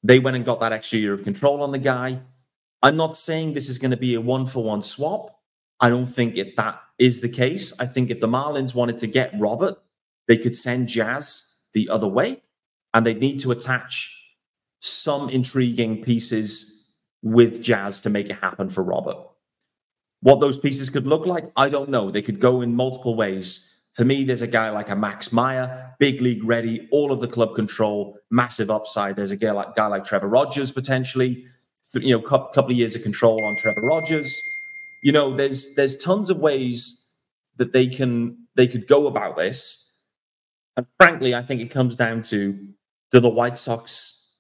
they 0.02 0.18
went 0.18 0.36
and 0.36 0.44
got 0.44 0.60
that 0.60 0.72
extra 0.72 0.98
year 0.98 1.14
of 1.14 1.24
control 1.24 1.62
on 1.62 1.72
the 1.72 1.78
guy. 1.78 2.20
I'm 2.82 2.96
not 2.96 3.16
saying 3.16 3.54
this 3.54 3.68
is 3.68 3.78
going 3.78 3.90
to 3.92 3.96
be 3.96 4.14
a 4.14 4.20
one 4.20 4.46
for 4.46 4.62
one 4.62 4.82
swap. 4.82 5.40
I 5.80 5.90
don't 5.90 6.06
think 6.06 6.36
it, 6.36 6.56
that 6.56 6.80
is 6.98 7.20
the 7.20 7.28
case. 7.28 7.72
I 7.80 7.86
think 7.86 8.10
if 8.10 8.20
the 8.20 8.28
Marlins 8.28 8.74
wanted 8.74 8.98
to 8.98 9.06
get 9.06 9.32
Robert, 9.38 9.76
they 10.28 10.36
could 10.36 10.54
send 10.56 10.88
Jazz 10.88 11.58
the 11.72 11.88
other 11.88 12.08
way, 12.08 12.42
and 12.92 13.06
they'd 13.06 13.20
need 13.20 13.40
to 13.40 13.52
attach 13.52 14.10
some 14.80 15.28
intriguing 15.30 16.02
pieces 16.02 16.92
with 17.22 17.62
Jazz 17.62 18.00
to 18.02 18.10
make 18.10 18.28
it 18.28 18.36
happen 18.36 18.68
for 18.68 18.82
Robert. 18.82 19.16
What 20.20 20.40
those 20.40 20.58
pieces 20.58 20.90
could 20.90 21.06
look 21.06 21.26
like, 21.26 21.50
I 21.56 21.68
don't 21.68 21.90
know. 21.90 22.10
They 22.10 22.22
could 22.22 22.40
go 22.40 22.60
in 22.60 22.74
multiple 22.74 23.14
ways. 23.14 23.82
For 23.92 24.04
me, 24.04 24.24
there's 24.24 24.42
a 24.42 24.46
guy 24.46 24.70
like 24.70 24.90
a 24.90 24.96
Max 24.96 25.32
Meyer, 25.32 25.94
big 25.98 26.20
league 26.20 26.44
ready, 26.44 26.88
all 26.90 27.12
of 27.12 27.20
the 27.20 27.28
club 27.28 27.54
control, 27.54 28.18
massive 28.30 28.70
upside. 28.70 29.16
There's 29.16 29.30
a 29.30 29.36
guy 29.36 29.52
like, 29.52 29.74
guy 29.76 29.86
like 29.86 30.04
Trevor 30.04 30.28
Rogers 30.28 30.72
potentially, 30.72 31.46
you 31.94 32.16
know, 32.16 32.24
a 32.24 32.28
couple 32.28 32.72
of 32.72 32.76
years 32.76 32.96
of 32.96 33.02
control 33.02 33.44
on 33.44 33.56
Trevor 33.56 33.82
Rogers. 33.82 34.40
You 35.02 35.12
know, 35.12 35.36
there's 35.36 35.74
there's 35.74 35.96
tons 35.96 36.30
of 36.30 36.38
ways 36.38 37.12
that 37.56 37.72
they 37.72 37.86
can 37.86 38.46
they 38.56 38.66
could 38.66 38.86
go 38.86 39.06
about 39.06 39.36
this. 39.36 39.83
And 40.76 40.86
frankly, 40.98 41.34
I 41.34 41.42
think 41.42 41.60
it 41.60 41.70
comes 41.70 41.96
down 41.96 42.22
to 42.22 42.52
do 43.12 43.20
the 43.20 43.28
White 43.28 43.58
Sox 43.58 44.36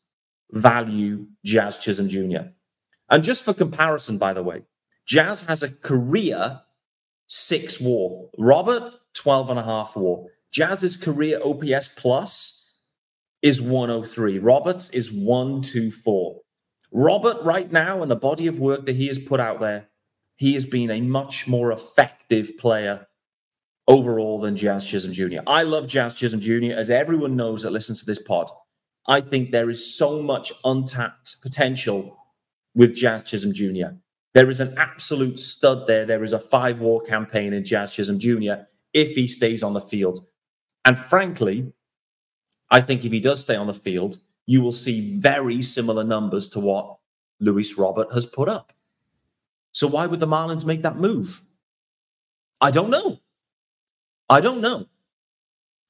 value 0.50 1.26
Jazz 1.44 1.78
Chisholm 1.78 2.08
Jr. 2.08 2.48
And 3.10 3.22
just 3.22 3.42
for 3.42 3.54
comparison, 3.54 4.18
by 4.18 4.32
the 4.32 4.42
way, 4.42 4.62
Jazz 5.06 5.42
has 5.42 5.62
a 5.62 5.70
career 5.70 6.60
six 7.26 7.80
war. 7.80 8.30
Robert, 8.38 8.94
12 9.14 9.50
and 9.50 9.58
a 9.58 9.62
half 9.62 9.96
war. 9.96 10.28
Jazz's 10.52 10.96
career 10.96 11.38
OPS 11.44 11.88
plus 11.88 12.82
is 13.42 13.60
103. 13.60 14.38
Roberts 14.38 14.90
is 14.90 15.12
124. 15.12 16.40
Robert, 16.92 17.42
right 17.42 17.70
now, 17.70 18.02
in 18.02 18.08
the 18.08 18.16
body 18.16 18.46
of 18.46 18.60
work 18.60 18.86
that 18.86 18.94
he 18.94 19.08
has 19.08 19.18
put 19.18 19.40
out 19.40 19.60
there, 19.60 19.88
he 20.36 20.54
has 20.54 20.64
been 20.64 20.90
a 20.90 21.00
much 21.00 21.46
more 21.46 21.72
effective 21.72 22.56
player 22.58 23.06
overall 23.86 24.38
than 24.38 24.56
Jazz 24.56 24.86
Chisholm 24.86 25.12
Jr. 25.12 25.40
I 25.46 25.62
love 25.62 25.86
Jazz 25.86 26.14
Chisholm 26.14 26.40
Jr., 26.40 26.72
as 26.72 26.90
everyone 26.90 27.36
knows 27.36 27.62
that 27.62 27.72
listens 27.72 28.00
to 28.00 28.06
this 28.06 28.22
pod. 28.22 28.50
I 29.06 29.20
think 29.20 29.50
there 29.50 29.70
is 29.70 29.94
so 29.94 30.22
much 30.22 30.52
untapped 30.64 31.36
potential 31.42 32.16
with 32.74 32.94
Jazz 32.94 33.28
Chisholm 33.28 33.52
Jr. 33.52 33.96
There 34.32 34.50
is 34.50 34.60
an 34.60 34.74
absolute 34.78 35.38
stud 35.38 35.86
there. 35.86 36.04
There 36.04 36.24
is 36.24 36.32
a 36.32 36.38
five 36.38 36.80
war 36.80 37.02
campaign 37.02 37.52
in 37.52 37.64
Jazz 37.64 37.94
Chisholm 37.94 38.18
Jr. 38.18 38.64
if 38.92 39.14
he 39.14 39.28
stays 39.28 39.62
on 39.62 39.74
the 39.74 39.80
field. 39.80 40.26
And 40.84 40.98
frankly, 40.98 41.72
I 42.70 42.80
think 42.80 43.04
if 43.04 43.12
he 43.12 43.20
does 43.20 43.42
stay 43.42 43.56
on 43.56 43.66
the 43.66 43.74
field, 43.74 44.18
you 44.46 44.60
will 44.60 44.72
see 44.72 45.16
very 45.16 45.62
similar 45.62 46.04
numbers 46.04 46.48
to 46.50 46.60
what 46.60 46.96
Luis 47.40 47.78
Robert 47.78 48.12
has 48.12 48.26
put 48.26 48.48
up. 48.48 48.72
So 49.72 49.86
why 49.86 50.06
would 50.06 50.20
the 50.20 50.26
Marlins 50.26 50.64
make 50.64 50.82
that 50.82 50.96
move? 50.96 51.42
I 52.60 52.70
don't 52.70 52.90
know. 52.90 53.20
I 54.28 54.40
don't 54.40 54.60
know. 54.60 54.86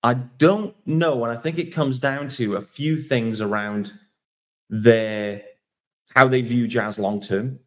I 0.03 0.14
don't 0.14 0.75
know. 0.87 1.25
And 1.25 1.37
I 1.37 1.40
think 1.40 1.59
it 1.59 1.73
comes 1.73 1.99
down 1.99 2.29
to 2.31 2.57
a 2.57 2.61
few 2.61 2.97
things 2.97 3.40
around 3.40 3.92
their 4.68 5.42
how 6.14 6.29
they 6.29 6.42
view 6.42 6.68
Jazz 6.68 6.99
long 6.99 7.20
term 7.20 7.61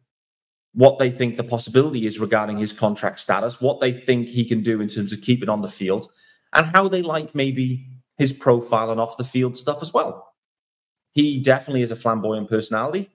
what 0.78 0.98
they 0.98 1.10
think 1.10 1.36
the 1.36 1.44
possibility 1.44 2.06
is 2.06 2.20
regarding 2.20 2.58
his 2.58 2.72
contract 2.72 3.18
status, 3.20 3.60
what 3.60 3.80
they 3.80 3.92
think 3.92 4.28
he 4.28 4.44
can 4.44 4.62
do 4.62 4.80
in 4.80 4.88
terms 4.88 5.12
of 5.12 5.20
keeping 5.20 5.48
on 5.48 5.60
the 5.60 5.68
field, 5.68 6.06
and 6.54 6.66
how 6.66 6.86
they 6.88 7.02
like 7.02 7.34
maybe 7.34 7.86
his 8.16 8.32
profile 8.32 8.90
and 8.90 9.00
off 9.00 9.16
the 9.16 9.24
field 9.24 9.56
stuff 9.56 9.82
as 9.82 9.92
well. 9.92 10.34
He 11.14 11.40
definitely 11.42 11.82
is 11.82 11.90
a 11.90 11.96
flamboyant 11.96 12.48
personality. 12.48 13.10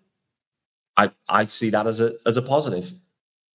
I, 0.97 1.11
I 1.29 1.45
see 1.45 1.69
that 1.69 1.87
as 1.87 2.01
a 2.01 2.15
as 2.25 2.37
a 2.37 2.41
positive. 2.41 2.91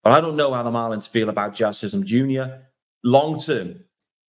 But 0.03 0.13
I 0.13 0.21
don't 0.21 0.37
know 0.37 0.55
how 0.55 0.63
the 0.63 0.71
Marlins 0.71 1.09
feel 1.09 1.29
about 1.29 1.55
Jazz 1.55 1.81
Chisholm 1.81 2.05
Jr. 2.05 2.45
long 3.05 3.39
term. 3.39 3.85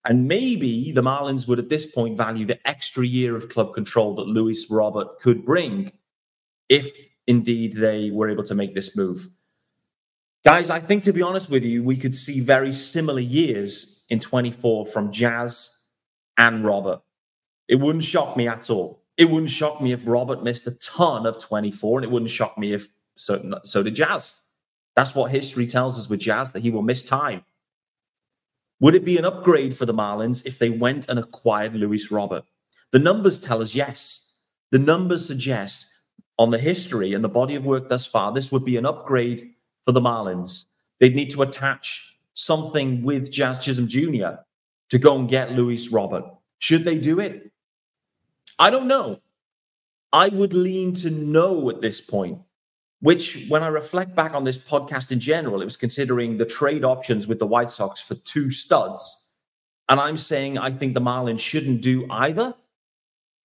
And 0.06 0.28
maybe 0.28 0.92
the 0.92 1.02
Marlins 1.02 1.48
would 1.48 1.60
at 1.60 1.70
this 1.70 1.86
point 1.86 2.18
value 2.18 2.46
the 2.46 2.66
extra 2.68 3.06
year 3.06 3.36
of 3.36 3.50
club 3.50 3.74
control 3.74 4.16
that 4.16 4.28
Luis 4.28 4.70
Robert 4.70 5.20
could 5.20 5.46
bring 5.46 5.92
if 6.70 6.90
indeed 7.28 7.74
they 7.74 8.10
were 8.10 8.30
able 8.30 8.44
to 8.44 8.56
make 8.56 8.76
this 8.76 8.96
move. 8.96 9.28
Guys, 10.46 10.70
I 10.70 10.80
think 10.80 11.04
to 11.04 11.14
be 11.14 11.22
honest 11.22 11.50
with 11.50 11.64
you, 11.64 11.84
we 11.84 11.98
could 11.98 12.16
see 12.16 12.40
very 12.40 12.72
similar 12.72 13.20
years 13.20 14.06
in 14.10 14.20
24 14.20 14.86
from 14.86 15.12
Jazz 15.12 15.90
and 16.38 16.66
Robert. 16.66 17.02
It 17.68 17.76
wouldn't 17.76 18.06
shock 18.06 18.38
me 18.38 18.48
at 18.48 18.70
all. 18.70 19.04
It 19.18 19.30
wouldn't 19.30 19.50
shock 19.50 19.82
me 19.82 19.92
if 19.92 20.08
Robert 20.08 20.44
missed 20.44 20.66
a 20.66 20.72
ton 20.72 21.26
of 21.26 21.40
24, 21.40 22.00
and 22.00 22.06
it 22.06 22.12
wouldn't 22.12 22.32
shock 22.32 22.58
me 22.58 22.72
if 22.72 22.88
so, 23.16 23.60
so 23.66 23.84
did 23.84 23.96
Jazz. 23.96 24.40
That's 24.96 25.14
what 25.14 25.32
history 25.32 25.68
tells 25.68 26.00
us 26.00 26.10
with 26.10 26.22
Jazz 26.22 26.54
that 26.54 26.62
he 26.62 26.72
will 26.72 26.82
miss 26.82 27.04
time. 27.04 27.44
Would 28.82 28.96
it 28.96 29.04
be 29.04 29.18
an 29.18 29.26
upgrade 29.26 29.76
for 29.76 29.86
the 29.86 29.94
Marlins 29.94 30.46
if 30.46 30.58
they 30.58 30.70
went 30.70 31.10
and 31.10 31.20
acquired 31.20 31.76
Luis 31.76 32.12
Robert? 32.12 32.46
The 32.92 33.00
numbers 33.00 33.39
tell 33.39 33.62
us 33.62 33.76
yes. 33.76 34.44
The 34.72 34.80
numbers 34.80 35.26
suggest 35.26 35.88
on 36.38 36.52
the 36.52 36.58
history 36.58 37.13
and 37.13 37.24
the 37.24 37.30
body 37.30 37.56
of 37.56 37.65
work 37.65 37.89
thus 37.89 38.06
far, 38.06 38.32
this 38.32 38.52
would 38.52 38.63
be 38.63 38.78
an 38.78 38.86
upgrade 38.86 39.52
for 39.86 39.92
the 39.92 40.02
Marlins. 40.02 40.65
They'd 41.00 41.15
need 41.15 41.32
to 41.32 41.42
attach 41.42 42.18
something 42.34 43.04
with 43.04 43.32
Jazz 43.32 43.60
Chisholm 43.60 43.88
Jr. 43.88 44.39
to 44.89 44.98
go 44.98 45.18
and 45.18 45.30
get 45.30 45.52
Luis 45.52 45.92
Robert. 45.92 46.24
Should 46.60 46.86
they 46.86 46.98
do 46.98 47.20
it? 47.20 47.52
I 48.58 48.70
don't 48.70 48.88
know. 48.88 49.20
I 50.12 50.30
would 50.30 50.54
lean 50.54 50.94
to 50.96 51.10
no 51.10 51.70
at 51.70 51.82
this 51.82 52.02
point, 52.02 52.39
which, 53.02 53.46
when 53.48 53.64
I 53.64 53.68
reflect 53.68 54.16
back 54.16 54.34
on 54.34 54.44
this 54.44 54.58
podcast 54.58 55.12
in 55.12 55.20
general, 55.20 55.62
it 55.62 55.66
was 55.66 55.78
considering 55.78 56.38
the 56.38 56.46
trade 56.46 56.84
options 56.84 57.28
with 57.28 57.40
the 57.40 57.48
White 57.48 57.72
Sox 57.72 58.02
for 58.02 58.16
two 58.16 58.50
studs. 58.50 59.36
And 59.88 60.00
I'm 60.00 60.18
saying 60.18 60.58
I 60.58 60.70
think 60.72 60.94
the 60.94 61.02
Marlins 61.02 61.40
shouldn't 61.40 61.82
do 61.82 62.06
either. 62.10 62.54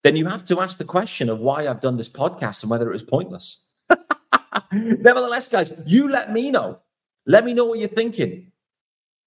Then 0.03 0.17
you 0.17 0.27
have 0.27 0.45
to 0.47 0.61
ask 0.61 0.79
the 0.79 0.85
question 0.85 1.31
of 1.31 1.41
why 1.41 1.67
I've 1.67 1.81
done 1.81 1.97
this 1.97 2.09
podcast 2.09 2.63
and 2.63 2.71
whether 2.71 2.89
it 2.89 2.93
was 2.93 3.03
pointless. 3.03 3.73
Nevertheless, 4.73 5.49
guys, 5.49 5.73
you 5.87 6.09
let 6.09 6.33
me 6.33 6.51
know. 6.51 6.81
Let 7.27 7.45
me 7.45 7.55
know 7.55 7.65
what 7.65 7.79
you're 7.79 7.89
thinking. 7.89 8.53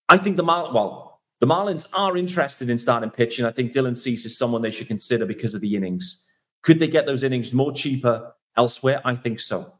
I 0.09 0.17
think 0.17 0.37
the 0.37 0.43
Marlins, 0.43 0.73
well, 0.73 1.21
the 1.39 1.47
Marlins 1.47 1.87
are 1.93 2.15
interested 2.17 2.69
in 2.69 2.77
starting 2.77 3.09
pitching. 3.09 3.45
I 3.45 3.51
think 3.51 3.71
Dylan 3.71 3.95
Cease 3.95 4.25
is 4.25 4.37
someone 4.37 4.61
they 4.61 4.71
should 4.71 4.87
consider 4.87 5.25
because 5.25 5.55
of 5.55 5.61
the 5.61 5.75
innings. 5.75 6.29
Could 6.61 6.79
they 6.79 6.87
get 6.87 7.05
those 7.05 7.23
innings 7.23 7.53
more 7.53 7.71
cheaper 7.71 8.33
elsewhere? 8.55 9.01
I 9.03 9.15
think 9.15 9.39
so. 9.39 9.76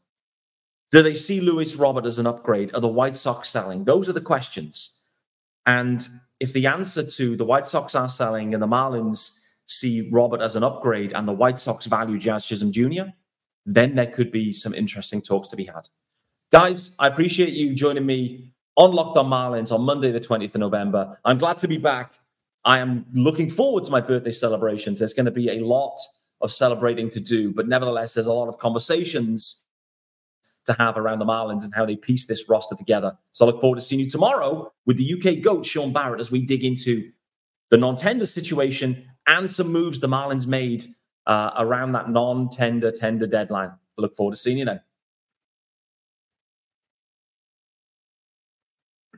Do 0.92 1.04
they 1.04 1.16
see 1.16 1.42
Luis 1.42 1.76
Robert 1.76 2.06
as 2.06 2.18
an 2.18 2.28
upgrade? 2.28 2.74
Are 2.74 2.80
the 2.80 2.88
White 2.88 3.18
Sox 3.18 3.50
selling? 3.50 3.84
Those 3.84 4.08
are 4.08 4.14
the 4.14 4.22
questions. 4.22 5.04
And 5.66 6.08
if 6.40 6.54
the 6.54 6.68
answer 6.68 7.04
to 7.04 7.36
the 7.36 7.44
White 7.44 7.68
Sox 7.68 7.94
are 7.94 8.08
selling 8.08 8.54
and 8.54 8.64
the 8.64 8.68
Marlins 8.68 9.44
see 9.66 10.10
Robert 10.12 10.42
as 10.42 10.56
an 10.56 10.64
upgrade 10.64 11.12
and 11.14 11.28
the 11.28 11.34
White 11.34 11.60
Sox 11.60 11.88
value 11.88 12.18
Jazz 12.18 12.46
Chisholm 12.46 12.72
Jr., 12.72 13.12
then 13.66 13.96
there 13.96 14.08
could 14.08 14.32
be 14.32 14.54
some 14.54 14.74
interesting 14.74 15.22
talks 15.22 15.50
to 15.50 15.58
be 15.58 15.66
had. 15.66 15.90
Guys, 16.54 16.96
I 17.00 17.08
appreciate 17.08 17.52
you 17.52 17.76
joining 17.76 18.06
me 18.06 18.54
on 18.78 18.94
Locked 18.94 19.18
On 19.18 19.26
Marlins 19.26 19.74
on 19.74 19.82
Monday, 19.82 20.12
the 20.12 20.22
20th 20.22 20.56
of 20.56 20.62
November. 20.62 21.20
I'm 21.26 21.38
glad 21.38 21.58
to 21.58 21.68
be 21.68 21.78
back. 21.78 22.18
I 22.64 22.78
am 22.78 23.06
looking 23.14 23.50
forward 23.50 23.84
to 23.86 23.92
my 23.92 24.00
birthday 24.00 24.32
celebrations. 24.32 25.00
There's 25.00 25.14
going 25.14 25.26
to 25.26 25.32
be 25.32 25.50
a 25.50 25.60
lot 25.60 25.98
of 26.40 26.52
celebrating 26.52 27.10
to 27.10 27.20
do, 27.20 27.52
but 27.52 27.68
nevertheless, 27.68 28.14
there's 28.14 28.28
a 28.28 28.34
lot 28.34 28.48
of 28.48 28.58
conversations 28.58 29.66
to 30.68 30.74
have 30.74 30.98
around 30.98 31.20
the 31.20 31.26
Marlins 31.26 31.64
and 31.64 31.74
how 31.74 31.86
they 31.86 31.96
piece 31.96 32.26
this 32.26 32.48
roster 32.48 32.76
together. 32.76 33.18
So 33.34 33.46
I 33.46 33.52
look 33.52 33.60
forward 33.60 33.78
to 33.78 33.82
seeing 33.82 34.00
you 34.00 34.10
tomorrow 34.10 34.72
with 34.86 34.98
the 34.98 35.14
UK 35.14 35.42
GOAT, 35.42 35.66
Sean 35.66 35.92
Barrett, 35.92 36.22
as 36.22 36.32
we 36.32 36.46
dig 36.46 36.64
into 36.64 37.12
the 37.70 37.78
non 37.78 37.96
tender 37.96 38.26
situation 38.26 39.06
and 39.28 39.50
some 39.50 39.72
moves 39.72 40.00
the 40.00 40.08
Marlins 40.08 40.48
made 40.48 40.86
uh, 41.26 41.52
around 41.58 41.92
that 41.94 42.10
non 42.10 42.50
tender 42.50 42.92
tender 42.92 43.26
deadline. 43.26 43.70
I 43.70 44.02
look 44.02 44.16
forward 44.16 44.34
to 44.34 44.38
seeing 44.38 44.60
you 44.60 44.66
then. 44.66 44.82